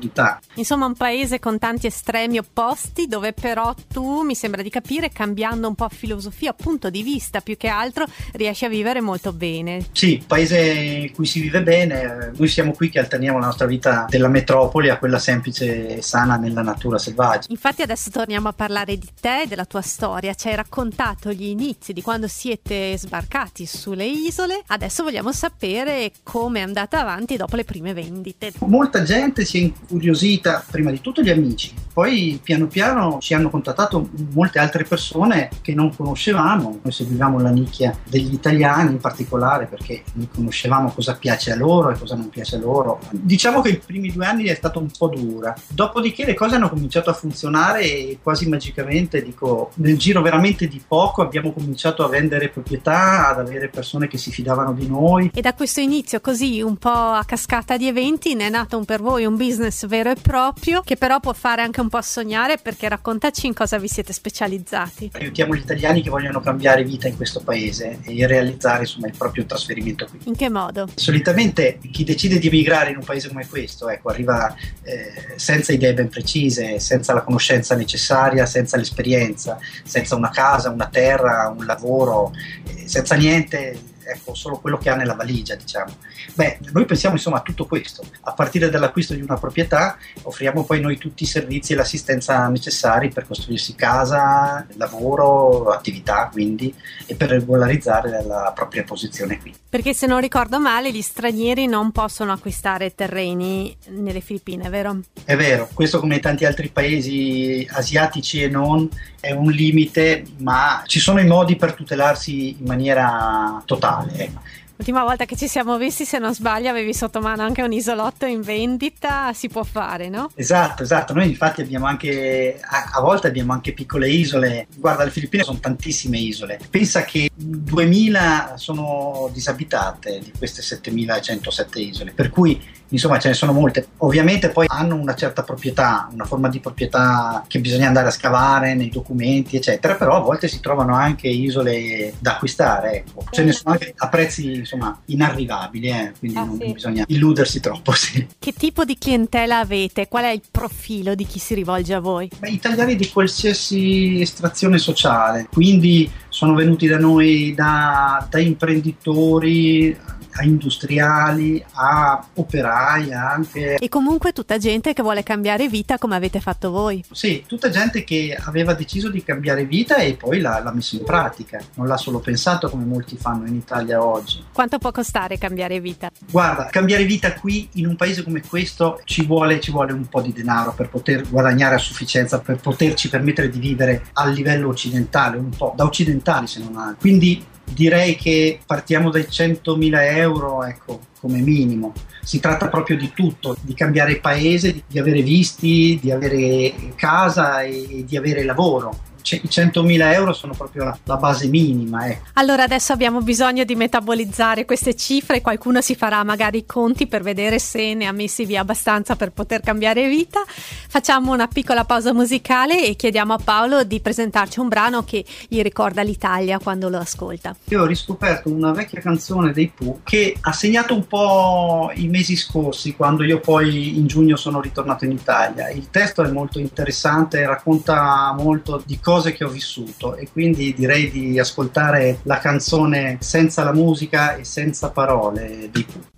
Insomma, 0.55 0.87
un 0.87 0.95
paese 0.95 1.39
con 1.39 1.59
tanti 1.59 1.87
estremi 1.87 2.39
opposti, 2.39 3.07
dove 3.07 3.33
però 3.33 3.75
tu, 3.93 4.23
mi 4.23 4.35
sembra 4.35 4.63
di 4.63 4.71
capire, 4.71 5.11
cambiando 5.11 5.69
un 5.69 5.75
po' 5.75 5.89
filosofia, 5.89 6.53
punto 6.53 6.91
di 6.91 7.03
vista 7.03 7.41
più 7.41 7.57
che 7.57 7.69
altro, 7.69 8.05
riesci 8.33 8.65
a 8.65 8.69
vivere 8.69 9.01
molto 9.01 9.33
bene. 9.33 9.87
Sì, 9.93 10.23
paese 10.27 10.59
in 10.61 11.13
cui 11.13 11.27
si 11.27 11.41
vive 11.41 11.63
bene, 11.63 12.33
noi 12.37 12.49
siamo 12.49 12.73
qui 12.73 12.91
che 12.91 12.99
alterniamo 12.99 13.39
la 13.39 13.47
nostra 13.47 13.67
vita 13.67 14.07
della 14.09 14.29
metropoli 14.29 14.89
a 14.91 14.99
quella 14.99 15.19
semplice 15.19 15.97
e 15.97 16.03
sana 16.03 16.37
nella 16.37 16.63
natura 16.63 16.99
selvaggia. 16.99 17.47
Infatti 17.49 17.83
adesso 17.83 18.11
torniamo 18.11 18.49
a 18.49 18.53
parlare 18.53 18.97
di 18.97 19.09
te, 19.21 19.45
della 19.49 19.65
tua 19.65 19.83
storia. 19.83 20.35
Ci 20.35 20.49
hai 20.49 20.57
raccontato 20.57 21.33
gli 21.33 21.47
inizi 21.47 21.93
di 21.93 22.03
quando 22.03 22.29
siete 22.29 22.97
sbarcati 22.97 23.67
sulle 23.67 24.07
isole. 24.07 24.63
Adesso 24.67 25.03
vogliamo 25.03 25.33
sapere 25.33 26.13
come 26.23 26.61
è 26.61 26.63
andata 26.63 27.01
avanti 27.01 27.37
dopo 27.37 27.57
le 27.57 27.65
prime 27.65 27.93
vendite. 27.93 28.53
Molta 28.61 29.03
gente 29.03 29.45
si 29.45 29.65
è 29.65 29.88
incuriosita, 29.89 30.65
prima 30.71 30.91
di 30.91 31.01
tutto 31.01 31.23
gli 31.23 31.31
amici, 31.31 31.73
poi 31.93 32.39
piano 32.43 32.67
piano 32.67 33.19
ci 33.21 33.35
hanno 33.35 33.51
contattato 33.51 34.09
molte 34.33 34.59
altre 34.59 34.85
persone 34.85 35.49
che 35.63 35.75
non 35.75 35.95
conoscevamo. 35.95 36.79
Noi 36.83 36.93
seguivamo 36.93 37.41
la 37.41 37.51
nicchia 37.51 37.97
degli 38.09 38.33
italiani 38.33 38.93
in 38.93 38.99
particolare 38.99 39.67
perché 39.67 40.05
noi 40.13 40.29
conoscevamo 40.33 40.93
cosa 40.93 41.17
piace 41.17 41.51
a 41.51 41.57
loro 41.57 41.91
e 41.91 41.99
cosa 41.99 42.15
non 42.15 42.29
piace 42.29 42.57
a 42.57 42.61
loro. 42.61 43.01
Diciamo 43.11 43.61
che 43.63 43.71
i 43.71 43.79
primi 43.85 44.13
due 44.13 44.27
anni 44.27 44.45
è 44.45 44.55
stata 44.55 44.79
un 44.79 44.91
po' 44.97 45.09
dura, 45.09 45.57
dopodiché 45.69 46.25
le 46.25 46.35
cose 46.35 46.57
hanno 46.57 46.69
cominciato 46.69 47.11
a 47.11 47.15
funzionare 47.15 47.83
e 47.83 48.19
quasi 48.23 48.49
magicamente, 48.49 49.23
dico, 49.23 49.71
nel 49.77 49.97
giro 49.97 50.23
veramente 50.23 50.69
di 50.69 50.81
poco 50.87 51.23
abbiamo 51.23 51.53
cominciato 51.53 52.05
a 52.05 52.09
vendere 52.09 52.51
proprietà, 52.51 53.29
ad 53.29 53.41
avere 53.41 53.69
persone 53.69 54.07
che 54.07 54.19
si 54.19 54.31
fidavano 54.31 54.73
di 54.73 54.87
noi. 54.87 55.31
E 55.35 55.41
da 55.41 55.55
questo 55.55 55.81
inizio 55.81 56.21
così 56.21 56.61
un 56.61 56.77
po' 56.77 56.91
a 56.91 57.25
cascata 57.27 57.77
di 57.77 57.89
eventi 57.89 58.35
ne 58.35 58.47
è 58.47 58.51
nato 58.51 58.79
un 58.79 58.85
per 58.85 59.03
voi 59.03 59.25
un 59.25 59.37
business 59.37 59.78
vero 59.87 60.11
e 60.11 60.17
proprio 60.21 60.81
che 60.83 60.97
però 60.97 61.21
può 61.21 61.33
fare 61.33 61.63
anche 61.63 61.81
un 61.81 61.89
po' 61.89 62.01
sognare 62.03 62.59
perché 62.59 62.89
raccontaci 62.89 63.47
in 63.47 63.55
cosa 63.55 63.79
vi 63.79 63.89
siete 63.89 64.13
specializzati. 64.13 65.11
Aiutiamo 65.13 65.55
gli 65.55 65.61
italiani 65.61 66.03
che 66.03 66.11
vogliono 66.11 66.41
cambiare 66.41 66.85
vita 66.85 67.07
in 67.09 67.17
questo 67.17 67.41
paese 67.41 67.99
e 68.03 68.27
realizzare 68.27 68.81
insomma 68.81 69.07
il 69.07 69.15
proprio 69.17 69.45
trasferimento 69.47 70.07
qui. 70.07 70.21
In 70.25 70.37
che 70.37 70.49
modo? 70.49 70.89
Solitamente 70.95 71.79
chi 71.91 72.05
decide 72.05 72.39
di 72.39 72.49
emigrare 72.49 72.91
in 72.91 72.97
un 72.97 73.05
paese 73.05 73.29
come 73.29 73.47
questo, 73.47 73.89
ecco, 73.89 74.09
arriva 74.09 74.55
eh, 74.83 75.35
senza 75.37 75.73
idee 75.73 75.95
ben 75.95 76.09
precise, 76.09 76.81
senza 76.81 77.13
la 77.13 77.23
conoscenza 77.23 77.75
necessaria, 77.75 78.47
senza 78.47 78.77
l'esperienza, 78.77 79.59
senza 79.85 80.17
una 80.17 80.31
casa, 80.31 80.71
una 80.71 80.89
terra, 80.89 81.55
un 81.57 81.65
lavoro, 81.65 82.33
eh, 82.65 82.89
senza 82.89 83.15
niente, 83.15 83.79
ecco, 84.09 84.35
solo 84.35 84.59
quello 84.59 84.79
che 84.79 84.91
ha 84.91 84.97
nella 84.97 85.15
valigia, 85.15 85.55
diciamo. 85.55 85.93
Beh, 86.35 86.59
noi 86.73 86.85
pensiamo 86.85 87.17
insomma 87.17 87.39
a 87.39 87.43
tutto 87.43 87.67
questo. 87.67 88.05
A 88.23 88.33
partire 88.33 88.71
dall'acquisto 88.71 89.15
di 89.15 89.21
una 89.21 89.37
proprietà, 89.37 89.97
offriamo 90.23 90.65
poi 90.65 90.81
noi 90.81 90.99
tutti 90.99 91.25
i 91.25 91.27
servizi 91.27 91.73
e 91.73 91.77
l'assistenza 91.77 92.47
necessari 92.49 93.11
per 93.11 93.27
costruirsi 93.27 93.75
casa, 93.75 94.67
lavoro, 94.77 95.71
attività, 95.71 96.29
quindi, 96.33 96.75
e 97.07 97.15
per 97.15 97.31
regolarizzare 97.31 98.25
la 98.25 98.53
propria 98.55 98.85
posizione 98.85 99.39
qui. 99.39 99.55
Perché 99.69 99.93
se 99.93 100.07
non 100.07 100.21
ricordo 100.21 100.59
male, 100.59 100.91
gli 100.93 101.03
stranieri 101.03 101.67
non 101.67 101.93
possono 101.93 102.33
acquistare 102.33 102.95
terreni 102.95 103.77
nelle 103.89 104.21
Filippine, 104.21 104.69
vero? 104.69 105.01
È 105.25 105.37
vero, 105.37 105.69
questo 105.75 106.01
come 106.01 106.17
in 106.17 106.21
tanti 106.21 106.45
altri 106.45 106.69
paesi 106.69 107.67
asiatici 107.71 108.43
e 108.43 108.49
non 108.49 108.89
è 109.21 109.33
un 109.33 109.51
limite, 109.51 110.25
ma 110.39 110.83
ci 110.87 111.01
sono 111.01 111.21
i 111.21 111.27
modi 111.27 111.57
per 111.57 111.75
tutelarsi 111.75 112.57
in 112.59 112.65
maniera 112.65 113.61
totale. 113.65 113.98
Ecco. 114.13 114.41
L'ultima 114.79 115.03
volta 115.03 115.25
che 115.25 115.35
ci 115.35 115.49
siamo 115.49 115.77
visti, 115.77 116.05
se 116.05 116.19
non 116.19 116.33
sbaglio, 116.33 116.71
avevi 116.71 116.95
sotto 116.95 117.21
mano 117.21 117.43
anche 117.43 117.63
un 117.63 117.73
isolotto 117.73 118.27
in 118.27 118.43
vendita, 118.43 119.33
si 119.33 119.49
può 119.49 119.65
fare, 119.65 120.09
no? 120.09 120.31
Esatto, 120.37 120.85
esatto. 120.85 121.13
Noi 121.15 121.27
infatti 121.27 121.63
abbiamo 121.63 121.87
anche, 121.87 122.61
a, 122.63 122.91
a 122.93 123.01
volte 123.01 123.27
abbiamo 123.27 123.53
anche 123.53 123.73
piccole 123.73 124.09
isole. 124.09 124.69
Guarda, 124.77 125.03
le 125.03 125.11
Filippine 125.11 125.43
sono 125.43 125.59
tantissime 125.59 126.19
isole. 126.19 126.61
Pensa 126.71 127.03
che 127.03 127.29
2000 127.35 128.53
sono 128.55 129.29
disabitate 129.33 130.21
di 130.21 130.33
queste 130.39 130.63
7107 130.63 131.81
isole, 131.81 132.13
per 132.13 132.31
cui 132.31 132.63
insomma 132.89 133.19
ce 133.19 133.29
ne 133.29 133.35
sono 133.35 133.53
molte. 133.53 133.89
Ovviamente 133.99 134.51
poi 134.51 134.67
hanno 134.69 134.97
una 134.97 135.15
certa 135.15 135.43
proprietà, 135.43 136.09
una 136.13 136.25
forma 136.25 136.49
di 136.49 136.61
proprietà 136.61 137.45
che 137.47 137.61
bisogna 137.61 137.87
andare 137.87 138.09
a 138.09 138.13
scavare 138.13 138.75
nei 138.75 138.89
documenti, 138.89 139.57
eccetera, 139.57 139.95
però 139.95 140.17
a 140.17 140.21
volte 140.21 140.49
si 140.49 140.61
trovano 140.61 140.95
anche 140.95 141.29
isole 141.29 142.15
da 142.19 142.33
acquistare, 142.33 142.97
ecco. 142.99 143.25
Ce 143.31 143.45
ne 143.45 143.53
sono 143.53 143.73
anche 143.73 143.93
a 143.97 144.09
prezzi 144.09 144.55
insomma 144.55 144.99
inarrivabili, 145.07 145.89
eh, 145.89 146.13
quindi 146.19 146.37
Ah, 146.39 146.45
non 146.45 146.59
sì. 146.61 146.73
bisogna 146.73 147.05
illudersi 147.09 147.61
troppo, 147.61 147.93
sì. 147.97 148.27
Che 148.39 148.53
tipo 148.53 148.85
di 148.85 148.97
clientela 148.99 149.59
avete? 149.59 150.09
Qual 150.09 150.25
è 150.25 150.31
il 150.31 150.43
profilo 150.51 151.15
di 151.15 151.27
chi 151.27 151.39
si 151.39 151.55
rivolge 151.55 151.95
a 151.95 152.01
voi? 152.01 152.31
Beh, 152.39 152.49
italiani 152.51 152.97
di 152.97 153.09
qualsiasi 153.09 154.21
estrazione 154.21 154.79
sociale, 154.79 155.49
quindi 155.53 156.11
sono 156.29 156.55
venuti 156.55 156.87
da 156.87 156.99
noi 156.99 157.55
da, 157.55 158.27
da 158.31 158.39
imprenditori 158.39 159.97
a 160.33 160.45
industriali, 160.45 161.65
a 161.73 162.25
operai 162.35 163.13
anche. 163.13 163.77
E 163.77 163.89
comunque 163.89 164.33
tutta 164.33 164.59
gente 164.59 164.93
che 164.93 165.03
vuole 165.03 165.23
cambiare 165.23 165.69
vita 165.69 165.99
come 165.99 166.17
avete 166.17 166.41
fatto 166.41 166.71
voi. 166.71 167.05
Sì, 167.11 167.45
tutta 167.47 167.71
gente 167.71 168.05
che 168.05 168.37
aveva 168.39 168.75
deciso 168.75 169.11
di 169.11 169.23
cambiare 169.23 169.65
vita 169.65 169.97
e 169.97 170.15
poi 170.15 170.41
l'ha, 170.41 170.61
l'ha 170.61 170.73
messo 170.73 170.97
in 170.97 171.05
pratica, 171.05 171.61
non 171.75 171.87
l'ha 171.87 171.97
solo 171.97 172.21
pensato 172.21 172.69
come 172.69 172.85
molti 172.85 173.17
fanno 173.17 173.47
in 173.47 173.55
Italia 173.55 174.05
oggi. 174.05 174.45
Quanto 174.53 174.79
può 174.79 174.93
costare 174.93 175.39
cambiare 175.39 175.81
vita? 175.81 176.11
Guarda, 176.31 176.67
cambiare 176.67 177.05
vita 177.05 177.35
qui 177.35 177.69
in 177.75 177.87
un 177.87 177.97
paese 177.97 178.23
come 178.23 178.43
questo 178.47 179.01
ci 179.05 179.25
vuole, 179.25 179.61
ci 179.61 179.71
vuole 179.71 179.93
un 179.93 180.07
po' 180.07 180.21
di 180.21 180.33
denaro 180.33 180.73
per 180.75 180.89
poter 180.89 181.29
guadagnare 181.29 181.75
a 181.75 181.79
sufficienza, 181.79 182.41
per 182.41 182.57
poterci 182.57 183.09
permettere 183.09 183.49
di 183.49 183.59
vivere 183.59 184.07
a 184.13 184.27
livello 184.27 184.69
occidentale, 184.69 185.37
un 185.37 185.51
po' 185.51 185.73
da 185.77 185.85
occidentali 185.85 186.47
se 186.47 186.61
non 186.61 186.77
altro. 186.77 186.97
Quindi 187.01 187.45
direi 187.73 188.17
che 188.17 188.61
partiamo 188.65 189.11
dai 189.11 189.23
100.000 189.23 190.17
euro, 190.17 190.65
ecco, 190.65 191.01
come 191.21 191.39
minimo. 191.41 191.93
Si 192.23 192.41
tratta 192.41 192.69
proprio 192.69 192.97
di 192.97 193.13
tutto, 193.15 193.57
di 193.61 193.75
cambiare 193.75 194.19
paese, 194.19 194.83
di, 194.87 194.99
avere 194.99 195.23
visti, 195.23 195.99
di 196.01 196.11
avere 196.11 196.73
casa 196.95 197.63
e 197.63 198.05
di 198.07 198.17
avere 198.17 198.45
lavoro. 198.45 199.07
I 199.37 199.49
100.000 199.49 200.13
euro 200.13 200.33
sono 200.33 200.55
proprio 200.55 200.85
la, 200.85 200.99
la 201.05 201.17
base 201.17 201.49
minima, 201.49 202.07
ecco. 202.07 202.27
Allora 202.35 202.65
adesso 202.65 202.93
abbiamo 202.93 203.21
bisogno 203.21 203.65
di 203.65 203.75
metabolizzare 203.75 204.65
queste 204.65 204.95
cifre, 204.95 205.41
qualcuno 205.41 205.81
si 205.81 205.95
farà 205.95 206.23
magari 206.25 206.59
i 206.59 206.67
conti 206.67 207.07
per 207.07 207.23
vedere 207.23 207.59
se 207.59 207.95
ne 207.95 208.07
ha 208.07 208.13
messi 208.13 208.45
via 208.45 208.61
abbastanza 208.61 209.17
per 209.17 209.33
poter 209.33 209.61
cambiare 209.61 210.09
vita. 210.09 210.43
Facciamo 210.47 211.33
una 211.33 211.49
piccola 211.49 211.85
pausa 211.85 212.13
musicale 212.13 212.85
e 212.85 212.97
chiediamo 212.97 213.33
a 213.33 213.39
Paolo 213.43 213.85
di 213.85 214.01
presentarci 214.01 214.61
un 214.61 214.69
brano 214.69 215.05
che 215.05 215.25
gli 215.49 215.61
ricorda 215.63 216.03
l'Italia 216.03 216.59
quando 216.59 216.89
lo 216.89 216.99
ascolta. 216.99 217.55
Io 217.69 217.83
ho 217.83 217.87
riscoperto 217.87 218.51
una 218.51 218.73
vecchia 218.73 219.01
canzone 219.01 219.53
dei 219.53 219.73
Pooh 219.75 220.01
che 220.03 220.37
ha 220.41 220.53
segnato 220.53 220.95
un 220.95 221.07
po' 221.07 221.91
i 221.95 222.09
mesi 222.09 222.37
scorsi 222.37 222.95
quando 222.95 223.25
io 223.25 223.41
poi 223.41 223.99
in 223.99 224.07
giugno 224.07 224.37
sono 224.37 224.61
ritornato 224.61 225.05
in 225.05 225.13
Italia. 225.13 225.71
Il 225.71 225.91
testo 225.91 226.23
è 226.23 226.31
molto 226.31 226.59
interessante, 226.59 227.47
racconta 227.47 228.35
molto 228.39 228.83
di 228.85 228.99
cose 229.19 229.33
che 229.33 229.45
ho 229.45 229.49
vissuto 229.49 230.15
e 230.15 230.29
quindi 230.31 230.73
direi 230.75 231.11
di 231.11 231.39
ascoltare 231.41 232.21
la 232.23 232.39
canzone 232.39 233.19
senza 233.21 233.65
la 233.65 233.73
musica 233.73 234.37
e 234.37 234.45
senza 234.45 234.91
parole 234.91 235.69
dei 235.73 235.85
Pooh. 235.85 236.18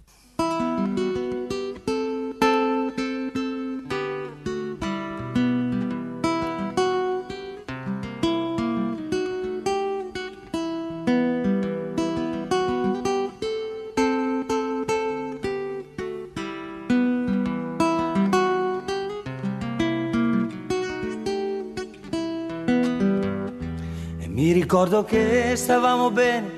Ricordo 24.70 25.02
che 25.02 25.56
stavamo 25.56 26.12
bene 26.12 26.48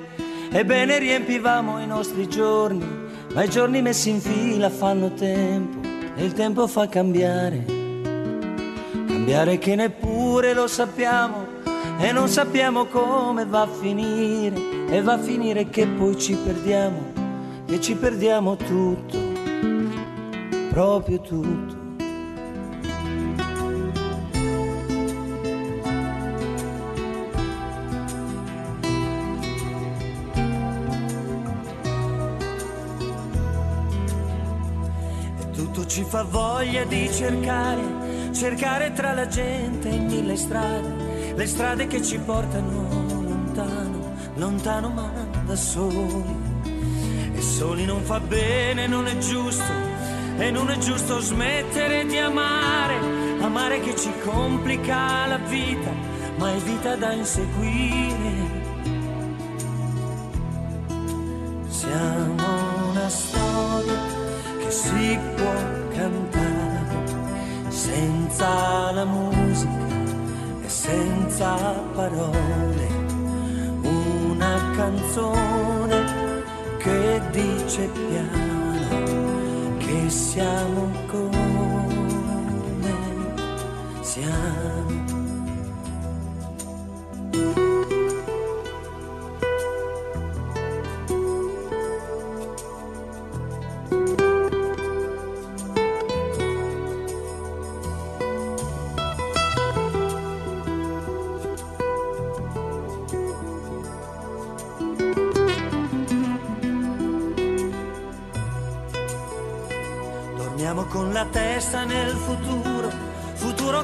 e 0.50 0.66
bene 0.66 0.98
riempivamo 0.98 1.80
i 1.80 1.86
nostri 1.86 2.28
giorni, 2.28 2.86
ma 3.32 3.42
i 3.42 3.48
giorni 3.48 3.80
messi 3.80 4.10
in 4.10 4.20
fila 4.20 4.68
fanno 4.68 5.14
tempo 5.14 5.78
e 6.14 6.22
il 6.22 6.34
tempo 6.34 6.66
fa 6.66 6.86
cambiare, 6.88 7.64
cambiare 9.06 9.56
che 9.56 9.74
neppure 9.76 10.52
lo 10.52 10.66
sappiamo 10.66 11.46
e 12.00 12.12
non 12.12 12.28
sappiamo 12.28 12.84
come 12.84 13.46
va 13.46 13.62
a 13.62 13.66
finire 13.66 14.60
e 14.90 15.00
va 15.00 15.14
a 15.14 15.18
finire 15.18 15.70
che 15.70 15.86
poi 15.86 16.18
ci 16.18 16.34
perdiamo, 16.34 17.12
che 17.64 17.80
ci 17.80 17.94
perdiamo 17.94 18.56
tutto, 18.56 19.16
proprio 20.68 21.18
tutto. 21.18 21.71
Voglia 36.62 36.84
di 36.84 37.10
cercare, 37.12 37.82
cercare 38.32 38.92
tra 38.92 39.12
la 39.12 39.26
gente 39.26 39.88
in 39.88 40.06
mille 40.06 40.36
strade, 40.36 41.34
le 41.34 41.46
strade 41.46 41.88
che 41.88 42.00
ci 42.04 42.18
portano 42.18 43.04
lontano, 43.08 44.14
lontano 44.36 44.88
ma 44.90 45.10
da 45.44 45.56
soli. 45.56 46.50
E 47.34 47.40
soli 47.42 47.84
non 47.84 48.02
fa 48.02 48.20
bene, 48.20 48.86
non 48.86 49.08
è 49.08 49.18
giusto, 49.18 49.72
e 50.38 50.52
non 50.52 50.70
è 50.70 50.78
giusto 50.78 51.18
smettere 51.18 52.06
di 52.06 52.18
amare, 52.18 52.94
amare 53.40 53.80
che 53.80 53.96
ci 53.96 54.12
complica 54.24 55.26
la 55.26 55.38
vita, 55.38 55.90
ma 56.36 56.52
è 56.52 56.58
vita 56.58 56.94
da 56.94 57.12
inseguire. 57.12 58.60
Siamo 61.66 62.90
una 62.90 63.08
storia 63.08 64.00
che 64.60 64.70
si 64.70 65.18
può 65.34 65.71
senza 68.32 68.92
la 68.92 69.04
musica 69.04 69.70
e 70.64 70.68
senza 70.68 71.54
parole. 71.94 72.88
Una 73.82 74.70
canzone 74.74 76.42
che 76.78 77.20
dice 77.30 77.88
piano 77.88 79.76
che 79.78 80.08
siamo 80.08 80.90
come 81.06 81.50
siamo. 84.00 85.01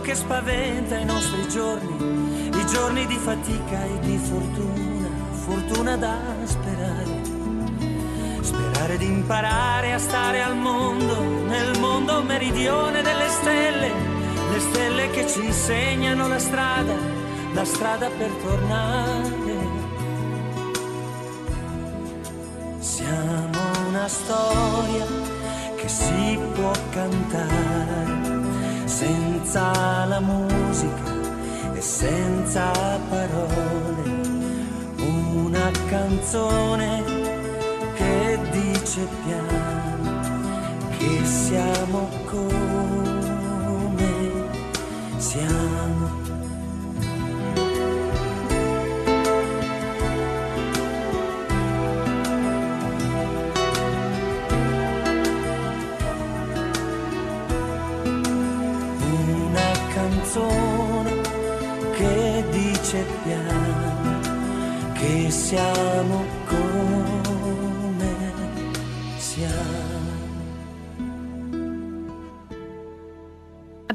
Che 0.09 0.15
spaventa 0.15 0.97
i 0.97 1.05
nostri 1.05 1.47
giorni, 1.51 2.49
i 2.49 2.67
giorni 2.73 3.05
di 3.05 3.17
fatica 3.17 3.85
e 3.85 3.99
di 3.99 4.17
fortuna, 4.17 5.07
fortuna 5.33 5.97
da 5.99 6.19
sperare. 6.45 7.21
Sperare 8.41 8.97
di 8.97 9.05
imparare 9.05 9.93
a 9.93 9.99
stare 9.99 10.41
al 10.41 10.57
mondo, 10.57 11.21
nel 11.47 11.79
mondo 11.79 12.23
meridione 12.23 13.03
delle 13.03 13.29
stelle, 13.29 13.93
le 14.51 14.61
stelle 14.61 15.11
che 15.11 15.27
ci 15.29 15.45
insegnano 15.45 16.27
la 16.27 16.39
strada, 16.39 16.95
la 17.53 17.65
strada 17.67 18.09
per 18.09 18.31
tornare. 18.31 19.57
Siamo 22.79 23.61
una 23.89 24.09
storia 24.09 25.05
che 25.77 25.89
si 25.89 26.39
può 26.55 26.73
cantare 26.93 28.28
senza 28.89 30.07
la 30.07 30.21
musica 30.21 31.13
e 31.75 31.81
senza 31.81 32.73
parole. 33.11 34.27
Una 34.97 35.71
canzone 35.89 37.03
che 37.95 38.39
dice 38.51 39.07
piano 39.25 40.21
che 40.97 41.25
siamo 41.25 42.09
come 42.25 42.79
siamo. 45.19 46.28
Piano 63.29 64.93
che 64.95 65.31
siamo 65.31 66.38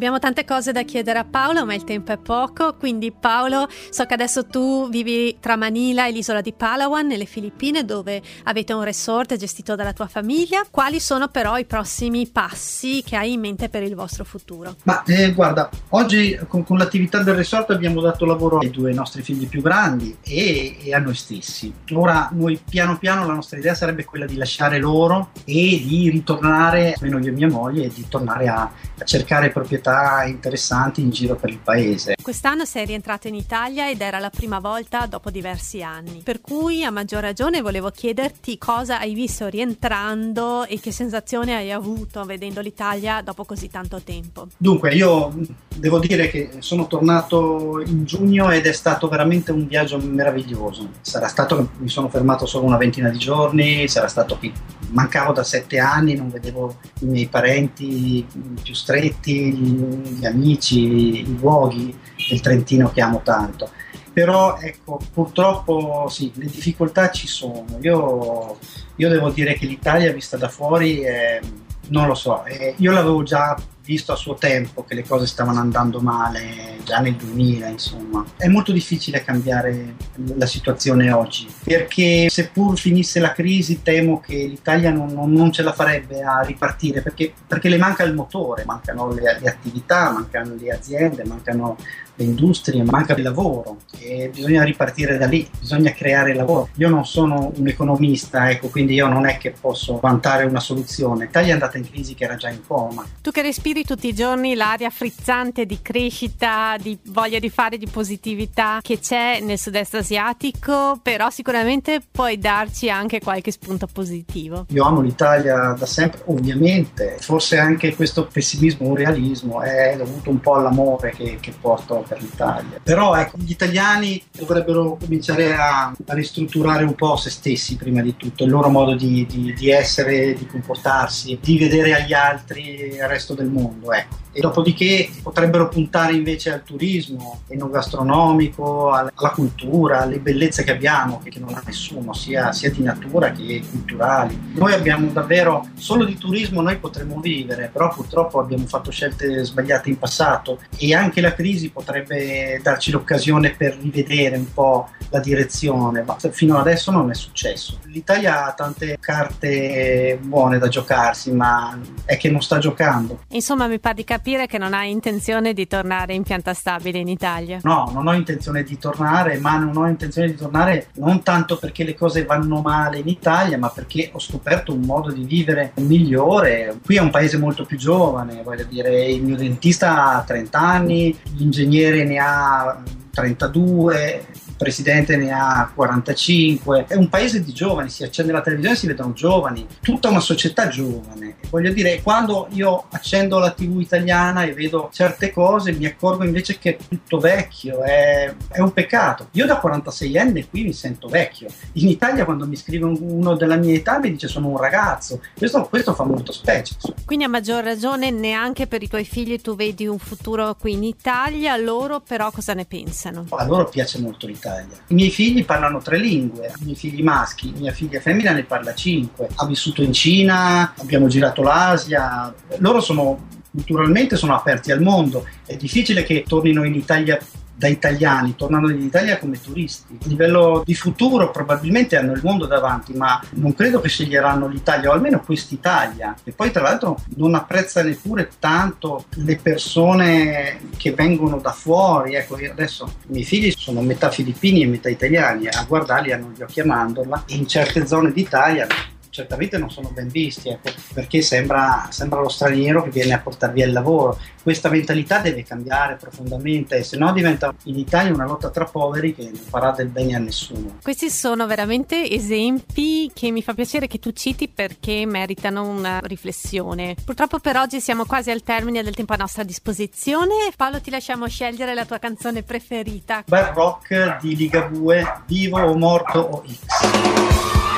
Abbiamo 0.04 0.20
tante 0.20 0.44
cose 0.44 0.74
da 0.74 0.84
chiedere 0.84 1.20
a 1.20 1.24
Paolo, 1.24 1.66
ma 1.66 1.74
il 1.74 1.86
tempo 1.86 2.12
è 2.12 2.18
poco, 2.18 2.76
quindi 2.76 3.14
Paolo, 3.18 3.70
so 3.90 4.04
che 4.04 4.14
adesso 4.14 4.46
tu 4.46 4.90
vivi 4.90 5.38
tra 5.40 5.56
Manila 5.56 6.08
e 6.08 6.12
l'isola 6.12 6.42
di 6.42 6.52
Palawan 6.52 7.08
nelle 7.08 7.24
Filippine, 7.24 7.86
dove 7.86 8.22
avete 8.44 8.74
un 8.74 8.84
resort 8.84 9.38
gestito 9.38 9.76
dalla 9.76 9.94
tua 9.94 10.08
famiglia. 10.08 10.64
Quali 10.70 11.00
sono 11.00 11.30
però 11.30 11.58
i 11.58 11.64
prossimi 11.64 12.28
passi 12.28 13.02
che 13.02 13.16
hai 13.16 13.32
in 13.32 13.40
mente 13.40 13.70
per 13.70 13.82
il 13.82 13.96
vostro 13.96 14.26
futuro? 14.26 14.76
Ma 14.84 15.04
eh, 15.04 15.32
guarda, 15.32 15.70
oggi 15.92 16.38
con, 16.50 16.66
con 16.66 16.78
l'attività 16.78 17.24
del 17.24 17.36
resort 17.36 17.70
abbiamo 17.70 18.02
dato 18.02 18.26
lavoro 18.26 18.58
ai 18.58 18.72
due 18.72 18.92
nostri 18.92 19.22
figli 19.22 19.48
più 19.48 19.62
grandi 19.62 20.18
e, 20.22 20.80
e 20.84 20.94
a 20.94 21.00
noi 21.00 21.16
stessi. 21.16 21.74
Ora 21.94 22.28
noi 22.34 22.60
piano 22.70 22.98
piano 22.98 23.26
la 23.26 23.36
nostra 23.36 23.58
idea 23.58 23.74
sarebbe 23.74 24.04
quella 24.04 24.26
di 24.26 24.36
lasciare 24.36 24.80
loro 24.80 25.30
e 25.46 25.82
di 25.82 26.10
ritornare, 26.10 26.92
almeno 26.92 27.20
io 27.20 27.30
e 27.30 27.36
mia 27.36 27.48
moglie, 27.48 27.88
di 27.88 28.06
tornare 28.10 28.50
a, 28.50 28.64
a 29.00 29.06
cercare 29.06 29.50
proprietà 29.94 30.24
interessanti 30.26 31.02
in 31.02 31.12
giro 31.12 31.36
per 31.36 31.50
il 31.50 31.60
paese. 31.60 32.16
Quest'anno 32.22 32.66
sei 32.66 32.86
rientrato 32.86 33.28
in 33.28 33.36
Italia 33.36 33.90
ed 33.90 34.02
era 34.02 34.20
la 34.20 34.30
prima 34.30 34.60
volta 34.60 35.06
dopo 35.06 35.30
diversi 35.30 35.84
anni, 35.84 36.22
per 36.24 36.42
cui 36.42 36.84
a 36.84 36.90
maggior 36.90 37.22
ragione 37.22 37.62
volevo 37.62 37.90
chiederti 37.90 38.58
cosa 38.58 39.00
hai 39.00 39.14
visto 39.14 39.48
rientrando 39.48 40.66
e 40.66 40.80
che 40.80 40.92
sensazione 40.92 41.56
hai 41.56 41.72
avuto 41.72 42.24
vedendo 42.24 42.62
l'Italia 42.62 43.22
dopo 43.22 43.46
così 43.46 43.70
tanto 43.70 44.02
tempo. 44.02 44.48
Dunque, 44.58 44.94
io 44.94 45.34
devo 45.76 46.00
dire 46.00 46.30
che 46.30 46.50
sono 46.60 46.88
tornato 46.88 47.82
in 47.86 48.06
giugno 48.06 48.50
ed 48.52 48.66
è 48.66 48.72
stato 48.72 49.08
veramente 49.08 49.52
un 49.52 49.68
viaggio 49.68 49.98
meraviglioso. 50.00 50.90
Sarà 51.02 51.28
stato 51.28 51.58
che 51.58 51.68
mi 51.78 51.90
sono 51.90 52.10
fermato 52.10 52.46
solo 52.46 52.66
una 52.66 52.78
ventina 52.78 53.10
di 53.10 53.18
giorni, 53.18 53.88
sarà 53.88 54.08
stato 54.08 54.38
che 54.40 54.52
mancavo 54.90 55.34
da 55.34 55.44
sette 55.44 55.80
anni, 55.80 56.16
non 56.16 56.30
vedevo 56.30 56.78
i 57.02 57.06
miei 57.06 57.28
parenti 57.28 58.26
più 58.62 58.74
stretti, 58.74 59.52
gli 59.88 60.26
amici, 60.26 61.20
i 61.20 61.38
luoghi 61.40 61.96
del 62.30 62.42
Trentino 62.42 62.92
che 62.92 63.02
amo 63.02 63.22
tanto. 63.24 63.70
Però 64.12 64.58
ecco, 64.60 65.00
purtroppo 65.12 66.08
sì, 66.10 66.32
le 66.36 66.46
difficoltà 66.46 67.10
ci 67.10 67.28
sono. 67.28 67.66
Io, 67.82 68.58
io 68.96 69.10
devo 69.10 69.30
dire 69.30 69.56
che 69.56 69.66
l'Italia 69.66 70.12
vista 70.12 70.38
da 70.38 70.50
fuori 70.50 71.00
è, 71.00 71.40
non 71.88 72.08
lo 72.08 72.14
so, 72.14 72.46
eh, 72.46 72.76
io 72.78 72.92
l'avevo 72.92 73.24
già 73.24 73.58
visto 73.86 74.14
a 74.14 74.16
suo 74.16 74.36
tempo 74.36 74.84
che 74.84 74.96
le 74.96 75.06
cose 75.06 75.26
stavano 75.26 75.60
andando 75.60 76.00
male 76.00 76.78
già 76.84 77.00
nel 77.00 77.16
2000 77.16 77.68
insomma 77.68 78.24
è 78.38 78.48
molto 78.48 78.72
difficile 78.72 79.24
cambiare 79.24 79.96
la 80.38 80.46
situazione 80.46 81.12
oggi 81.12 81.48
perché 81.64 82.30
seppur 82.30 82.78
finisse 82.78 83.20
la 83.20 83.34
crisi 83.34 83.82
temo 83.82 84.20
che 84.20 84.36
l'Italia 84.36 84.92
non, 84.92 85.14
non, 85.14 85.52
ce 85.52 85.64
la 85.64 85.74
farebbe 85.74 86.22
a 86.22 86.42
ripartire 86.42 87.02
perché, 87.02 87.34
perché, 87.46 87.70
le 87.70 87.78
manca 87.78 88.04
il 88.04 88.14
motore 88.14 88.64
mancano 88.66 89.12
le, 89.12 89.38
le 89.40 89.50
attività 89.50 90.12
mancano 90.12 90.56
le 90.56 90.72
aziende 90.72 91.24
mancano 91.26 91.78
le 92.16 92.24
industrie, 92.26 92.84
manca 92.84 93.14
di 93.14 93.22
lavoro 93.22 93.78
e 94.00 94.30
bisogna 94.34 94.64
ripartire 94.64 95.18
da 95.18 95.26
lì, 95.26 95.48
bisogna 95.60 95.92
creare 95.92 96.36
lavoro. 96.36 96.70
Io 96.76 96.90
non 96.90 97.06
sono 97.06 97.52
un 97.56 97.68
economista, 97.68 98.50
ecco, 98.50 98.68
quindi 98.68 98.94
io 98.94 99.08
non 99.08 99.26
è 99.26 99.38
che 99.38 99.52
posso 99.52 100.00
vantare 100.00 100.44
una 100.44 100.60
soluzione. 100.60 101.26
L'Italia 101.26 101.50
è 101.50 101.54
andata 101.54 101.78
in 101.78 101.90
crisi 101.90 102.14
che 102.14 102.26
era 102.26 102.36
già 102.36 102.50
in 102.50 102.66
coma. 102.66 103.06
Tu 103.22 103.32
che 103.32 103.42
respiri 103.42 103.73
respiri 103.74 103.84
tutti 103.84 104.08
i 104.08 104.14
giorni 104.14 104.54
l'aria 104.54 104.92
frizzante 104.92 105.66
di 105.66 105.80
crescita, 105.82 106.76
di 106.80 106.98
voglia 107.08 107.40
di 107.40 107.50
fare, 107.50 107.78
di 107.78 107.88
positività 107.88 108.80
che 108.82 109.00
c'è 109.00 109.40
nel 109.42 109.58
sud-est 109.58 109.96
asiatico, 109.96 111.00
però 111.02 111.32
sicuramente 111.32 112.00
puoi 112.12 112.38
darci 112.38 112.90
anche 112.90 113.20
qualche 113.20 113.52
spunto 113.52 113.88
positivo. 113.92 114.68
Io 114.70 114.86
amo 114.86 115.02
l'Italia 115.02 115.76
da 115.78 115.86
sempre, 115.88 116.22
ovviamente, 116.26 117.18
forse 117.20 117.58
anche 117.58 117.96
questo 117.96 118.28
pessimismo 118.28 118.90
o 118.90 118.96
realismo 118.96 119.62
è 119.62 119.96
dovuto 119.98 120.30
un 120.30 120.40
po' 120.40 120.56
all'amore 120.56 121.12
che, 121.12 121.38
che 121.42 121.54
porto 121.60 122.06
per 122.08 122.22
l'Italia. 122.22 122.80
Però 122.84 123.16
ecco, 123.16 123.38
gli 123.40 123.52
italiani 123.52 124.22
dovrebbero 124.32 124.98
cominciare 125.00 125.56
a, 125.56 125.86
a 125.86 126.14
ristrutturare 126.14 126.84
un 126.84 126.94
po' 126.94 127.16
se 127.16 127.32
stessi 127.32 127.76
prima 127.76 128.02
di 128.02 128.16
tutto, 128.16 128.44
il 128.44 128.52
loro 128.52 128.70
modo 128.70 128.96
di, 128.96 129.26
di- 129.26 129.54
di 129.54 129.72
essere, 129.72 130.34
di 130.34 130.46
comportarsi, 130.46 131.40
di 131.42 131.58
vedere 131.58 131.96
agli 131.96 132.14
altri 132.14 133.00
al 133.00 133.10
resto 133.10 133.34
del 133.34 133.48
mondo. 133.48 133.62
Ecco. 133.72 134.22
E 134.36 134.42
dopodiché 134.42 135.12
potrebbero 135.22 135.70
puntare 135.70 136.14
invece 136.14 136.52
al 136.52 136.64
turismo 136.64 137.42
enogastronomico, 137.50 138.90
al- 138.90 139.12
alla 139.14 139.30
cultura, 139.30 140.02
alle 140.02 140.18
bellezze 140.18 140.64
che 140.64 140.72
abbiamo, 140.72 141.22
che 141.24 141.40
non 141.40 141.54
ha 141.54 141.62
nessuno, 141.64 142.14
sia, 142.14 142.52
sia 142.52 142.72
di 142.72 142.82
natura 142.82 143.32
che 143.32 143.64
culturali. 143.70 144.54
Noi 144.54 144.74
abbiamo 144.74 145.12
davvero, 145.12 145.68
solo 145.76 146.04
di 146.04 146.18
turismo 146.18 146.62
noi 146.62 146.78
potremmo 146.78 147.20
vivere, 147.20 147.70
però 147.72 147.94
purtroppo 147.94 148.40
abbiamo 148.40 148.66
fatto 148.66 148.90
scelte 148.90 149.44
sbagliate 149.44 149.90
in 149.90 150.00
passato 150.00 150.60
e 150.78 150.96
anche 150.96 151.22
la 151.22 151.36
crisi 151.36 151.70
potrebbe 151.70 152.60
darci 152.64 152.90
l'occasione 152.90 153.52
per 153.52 153.78
rivedere 153.80 154.38
un 154.38 154.52
po' 154.52 154.90
la 155.10 155.20
direzione, 155.20 156.02
ma 156.02 156.18
fino 156.32 156.58
adesso 156.58 156.90
non 156.90 157.12
è 157.12 157.14
successo. 157.14 157.78
L'Italia 157.84 158.48
ha 158.48 158.54
tante 158.54 158.98
carte 159.00 160.18
buone 160.20 160.58
da 160.58 160.70
giocarsi, 160.70 161.32
ma 161.32 161.80
è 162.04 162.18
che 162.18 162.32
non 162.32 162.42
sta 162.42 162.58
giocando. 162.58 163.20
Insomma, 163.30 163.53
mi 163.56 163.80
pare 163.80 163.96
di 163.96 164.04
capire 164.04 164.48
che 164.48 164.58
non 164.58 164.74
hai 164.74 164.92
intenzione 164.92 165.54
di 165.54 165.68
tornare 165.68 166.14
in 166.14 166.24
pianta 166.24 166.54
stabile 166.54 167.00
in 167.00 167.08
Italia. 167.08 167.60
No, 167.64 167.90
non 167.94 168.08
ho 168.08 168.14
intenzione 168.14 168.64
di 168.64 168.78
tornare, 168.78 169.38
ma 169.38 169.58
non 169.58 169.76
ho 169.78 169.88
intenzione 169.88 170.28
di 170.28 170.36
tornare 170.36 170.88
non 170.96 171.24
tanto 171.24 171.58
perché 171.58 171.84
le 171.84 171.96
cose 171.96 172.26
vanno 172.26 172.62
male 172.62 173.00
in 173.00 173.08
Italia, 173.08 173.58
ma 173.58 173.70
perché 173.70 174.10
ho 174.12 174.20
scoperto 174.20 174.74
un 174.74 174.82
modo 174.82 175.12
di 175.12 175.24
vivere 175.24 175.72
migliore. 175.76 176.78
Qui 176.84 176.96
è 176.98 177.02
un 177.02 177.10
paese 177.10 177.38
molto 177.38 177.66
più 177.66 177.78
giovane, 177.78 178.42
voglio 178.44 178.66
dire, 178.66 179.06
il 179.06 179.24
mio 179.24 179.36
dentista 179.36 180.16
ha 180.16 180.24
30 180.24 180.60
anni, 180.60 181.18
l'ingegnere 181.38 182.04
ne 182.04 182.18
ha 182.18 182.82
32, 183.14 184.26
il 184.32 184.43
presidente 184.64 185.16
ne 185.18 185.32
ha 185.32 185.70
45. 185.74 186.86
È 186.88 186.96
un 186.96 187.10
paese 187.10 187.44
di 187.44 187.54
giovani, 187.54 187.90
si 187.90 188.04
accende 188.04 188.32
la 188.32 188.42
televisione 188.42 188.76
e 188.76 188.80
si 188.80 188.88
vedono 188.88 189.14
giovani, 189.14 189.68
tutta 189.82 190.10
una 190.10 190.20
società 190.20 190.68
giovane. 190.70 191.36
Voglio 191.50 191.72
dire, 191.72 192.02
quando 192.02 192.48
io 192.52 192.86
accendo 192.90 193.38
la 193.40 193.52
TV 193.52 193.80
italiana 193.82 194.44
e 194.44 194.54
vedo 194.54 194.90
certe 194.92 195.32
cose, 195.32 195.72
mi 195.74 195.86
accorgo 195.86 196.24
invece 196.24 196.58
che 196.58 196.72
è 196.72 196.78
tutto 196.88 197.20
vecchio, 197.20 197.84
è, 197.84 198.34
è 198.50 198.60
un 198.60 198.72
peccato. 198.72 199.28
Io 199.32 199.46
da 199.46 199.62
46enne 199.64 200.48
qui 200.50 200.64
mi 200.64 200.74
sento 200.74 201.08
vecchio. 201.08 201.48
In 201.74 201.90
Italia 201.90 202.26
quando 202.26 202.48
mi 202.48 202.56
scrive 202.56 202.86
un- 202.86 202.98
uno 203.00 203.36
della 203.36 203.56
mia 203.56 203.74
età 203.76 204.00
mi 204.00 204.12
dice 204.12 204.28
sono 204.28 204.48
un 204.48 204.58
ragazzo. 204.58 205.22
Questo, 205.38 205.64
questo 205.68 205.94
fa 205.94 206.04
molto 206.06 206.32
specie. 206.32 206.76
Quindi 207.06 207.26
a 207.26 207.30
maggior 207.30 207.64
ragione 207.64 208.10
neanche 208.10 208.66
per 208.68 208.82
i 208.82 208.88
tuoi 208.88 209.06
figli 209.06 209.42
tu 209.42 209.56
vedi 209.56 209.86
un 209.86 210.00
futuro 210.00 210.56
qui 210.56 210.74
in 210.74 210.84
Italia, 210.84 211.56
loro 211.58 212.00
però 212.00 212.32
cosa 212.32 212.54
ne 212.54 212.66
pensano? 212.66 213.26
A 213.30 213.46
loro 213.46 213.66
piace 213.66 214.00
molto 214.00 214.26
l'Italia. 214.28 214.53
I 214.60 214.94
miei 214.94 215.10
figli 215.10 215.46
parlano 215.46 215.80
tre 215.80 215.98
lingue, 215.98 216.54
i 216.60 216.64
miei 216.64 216.76
figli 216.76 217.04
maschi, 217.04 217.54
mia 217.58 217.72
figlia 217.72 218.00
femmina 218.00 218.32
ne 218.32 218.44
parla 218.44 218.74
cinque. 218.74 219.30
Ha 219.36 219.46
vissuto 219.46 219.82
in 219.82 219.94
Cina, 219.94 220.74
abbiamo 220.78 221.08
girato 221.08 221.42
l'Asia. 221.42 222.34
Loro 222.58 222.82
sono 222.82 223.28
culturalmente 223.54 224.16
sono 224.16 224.36
aperti 224.36 224.72
al 224.72 224.82
mondo. 224.82 225.28
È 225.46 225.56
difficile 225.56 226.04
che 226.04 226.24
tornino 226.28 226.64
in 226.64 226.74
Italia 226.74 227.20
da 227.56 227.68
italiani, 227.68 228.36
tornano 228.36 228.70
in 228.70 228.82
Italia 228.82 229.18
come 229.18 229.40
turisti. 229.40 229.98
A 230.02 230.08
livello 230.08 230.64
di 230.66 230.76
futuro 230.76 231.32
probabilmente 231.32 231.96
hanno 231.96 232.14
il 232.14 232.22
mondo 232.24 232.46
davanti, 232.46 232.94
ma 232.94 233.22
non 233.32 233.54
credo 233.54 233.80
che 233.80 233.90
sceglieranno 233.90 234.48
l'Italia, 234.48 234.90
o 234.90 234.94
almeno 234.94 235.22
quest'Italia. 235.22 236.16
E 236.24 236.32
poi 236.32 236.52
tra 236.52 236.62
l'altro 236.62 236.98
non 237.16 237.36
apprezza 237.36 237.84
neppure 237.84 238.30
tanto 238.40 239.06
le 239.16 239.38
persone 239.38 240.60
che 240.78 240.94
vengono 240.94 241.38
da 241.38 241.52
fuori. 241.52 242.16
Ecco, 242.16 242.40
io 242.40 242.52
adesso 242.52 242.86
i 243.08 243.12
miei 243.12 243.26
figli 243.26 243.52
sono 243.52 243.82
metà 243.82 244.10
filippini 244.10 244.64
e 244.64 244.68
metà 244.68 244.90
italiani, 244.90 245.48
a 245.48 245.66
guardarli 245.68 246.12
hanno 246.12 246.32
gli 246.36 246.42
occhi 246.42 246.60
a 246.60 246.66
mandorla. 246.66 247.24
In 247.28 247.48
certe 247.48 247.86
zone 247.86 248.12
d'Italia 248.12 248.68
certamente 249.14 249.60
non 249.60 249.70
sono 249.70 249.92
ben 249.92 250.08
visti, 250.08 250.50
ecco, 250.50 250.72
perché 250.92 251.22
sembra, 251.22 251.88
sembra 251.92 252.20
lo 252.20 252.30
straniero 252.30 252.82
che 252.82 252.90
viene 252.90 253.14
a 253.14 253.20
portar 253.20 253.52
via 253.52 253.68
il 253.68 253.72
lavoro. 253.72 254.18
Questa 254.42 254.70
mentalità 254.70 255.20
deve 255.20 255.44
cambiare 255.44 255.98
profondamente, 255.98 256.84
se 256.84 256.98
no 256.98 257.14
diventa 257.14 257.54
in 257.66 257.78
Italia 257.78 258.12
una 258.12 258.26
lotta 258.26 258.50
tra 258.50 258.66
poveri 258.66 259.14
che 259.14 259.26
non 259.26 259.36
farà 259.36 259.70
del 259.70 259.90
bene 259.90 260.16
a 260.16 260.18
nessuno. 260.18 260.80
Questi 260.82 261.12
sono 261.12 261.46
veramente 261.46 262.10
esempi 262.10 263.12
che 263.14 263.30
mi 263.30 263.44
fa 263.44 263.54
piacere 263.54 263.86
che 263.86 264.00
tu 264.00 264.12
citi 264.14 264.48
perché 264.50 265.06
meritano 265.06 265.68
una 265.68 266.00
riflessione. 266.02 266.96
Purtroppo 267.06 267.38
per 267.38 267.56
oggi 267.58 267.80
siamo 267.80 268.06
quasi 268.06 268.32
al 268.32 268.42
termine 268.42 268.82
del 268.82 268.96
tempo 268.96 269.14
a 269.14 269.18
nostra 269.18 269.44
disposizione. 269.44 270.52
Paolo 270.58 270.82
ti 270.82 270.90
lasciamo 270.90 271.28
scegliere 271.28 271.76
la 271.76 271.86
tua 271.86 272.00
canzone 272.00 272.42
preferita. 272.42 273.24
Bel 273.28 273.46
rock 273.54 274.20
di 274.22 274.36
Ligabue, 274.36 275.22
vivo 275.28 275.62
o 275.62 275.78
morto 275.78 276.20
o 276.20 276.44
X. 276.48 277.73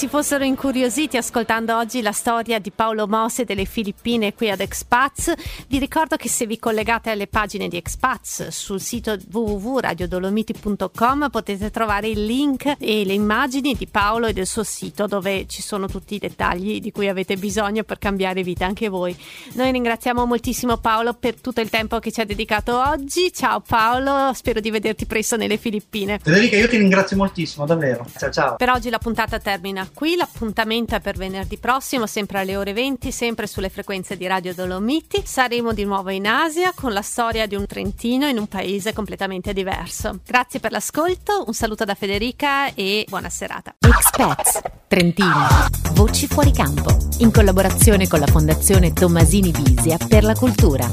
si 0.00 0.08
fossero 0.08 0.44
incuriositi 0.44 1.18
ascoltando 1.18 1.76
oggi 1.76 2.00
la 2.00 2.12
storia 2.12 2.58
di 2.58 2.70
Paolo 2.70 3.06
Mosse 3.06 3.44
delle 3.44 3.66
Filippine 3.66 4.32
qui 4.32 4.50
ad 4.50 4.60
Expats, 4.60 5.30
vi 5.68 5.78
ricordo 5.78 6.16
che 6.16 6.26
se 6.26 6.46
vi 6.46 6.58
collegate 6.58 7.10
alle 7.10 7.26
pagine 7.26 7.68
di 7.68 7.76
Expats 7.76 8.48
sul 8.48 8.80
sito 8.80 9.18
www.radiodolomiti.com 9.30 11.28
potete 11.30 11.70
trovare 11.70 12.08
il 12.08 12.24
link 12.24 12.76
e 12.78 13.04
le 13.04 13.12
immagini 13.12 13.74
di 13.74 13.86
Paolo 13.88 14.28
e 14.28 14.32
del 14.32 14.46
suo 14.46 14.62
sito 14.62 15.06
dove 15.06 15.46
ci 15.46 15.60
sono 15.60 15.86
tutti 15.86 16.14
i 16.14 16.18
dettagli 16.18 16.80
di 16.80 16.92
cui 16.92 17.06
avete 17.06 17.36
bisogno 17.36 17.82
per 17.82 17.98
cambiare 17.98 18.42
vita 18.42 18.64
anche 18.64 18.88
voi. 18.88 19.14
Noi 19.52 19.70
ringraziamo 19.70 20.24
moltissimo 20.24 20.78
Paolo 20.78 21.12
per 21.12 21.38
tutto 21.38 21.60
il 21.60 21.68
tempo 21.68 21.98
che 21.98 22.10
ci 22.10 22.22
ha 22.22 22.24
dedicato 22.24 22.74
oggi. 22.74 23.30
Ciao 23.34 23.60
Paolo, 23.60 24.32
spero 24.32 24.60
di 24.60 24.70
vederti 24.70 25.04
presto 25.04 25.36
nelle 25.36 25.58
Filippine. 25.58 26.18
Federica, 26.22 26.56
io 26.56 26.68
ti 26.68 26.78
ringrazio 26.78 27.18
moltissimo, 27.18 27.66
davvero. 27.66 28.06
Ciao 28.16 28.30
ciao. 28.30 28.56
Per 28.56 28.70
oggi 28.70 28.88
la 28.88 28.98
puntata 28.98 29.38
termina 29.38 29.88
qui, 29.92 30.16
l'appuntamento 30.16 30.94
è 30.94 31.00
per 31.00 31.16
venerdì 31.16 31.58
prossimo, 31.58 32.06
sempre 32.06 32.38
alle 32.38 32.56
ore 32.56 32.72
20, 32.72 33.10
sempre 33.10 33.46
sulle 33.46 33.68
frequenze 33.68 34.16
di 34.16 34.26
Radio 34.26 34.54
Dolomiti. 34.54 35.22
Saremo 35.24 35.72
di 35.72 35.84
nuovo 35.84 36.10
in 36.10 36.26
Asia 36.26 36.72
con 36.74 36.92
la 36.92 37.02
storia 37.02 37.46
di 37.46 37.54
un 37.54 37.66
trentino 37.66 38.26
in 38.26 38.38
un 38.38 38.46
paese 38.46 38.92
completamente 38.92 39.52
diverso. 39.52 40.20
Grazie 40.26 40.60
per 40.60 40.72
l'ascolto, 40.72 41.44
un 41.46 41.54
saluto 41.54 41.84
da 41.84 41.94
Federica 41.94 42.74
e 42.74 43.04
buona 43.08 43.28
serata. 43.28 43.74
Expats 43.78 44.60
Trentino. 44.88 45.46
Voci 45.92 46.26
fuori 46.26 46.50
campo. 46.52 46.96
In 47.18 47.30
collaborazione 47.30 48.08
con 48.08 48.18
la 48.18 48.26
Fondazione 48.26 48.92
Tommasini 48.92 49.50
Bisia 49.52 49.96
per 50.08 50.24
la 50.24 50.34
cultura. 50.34 50.88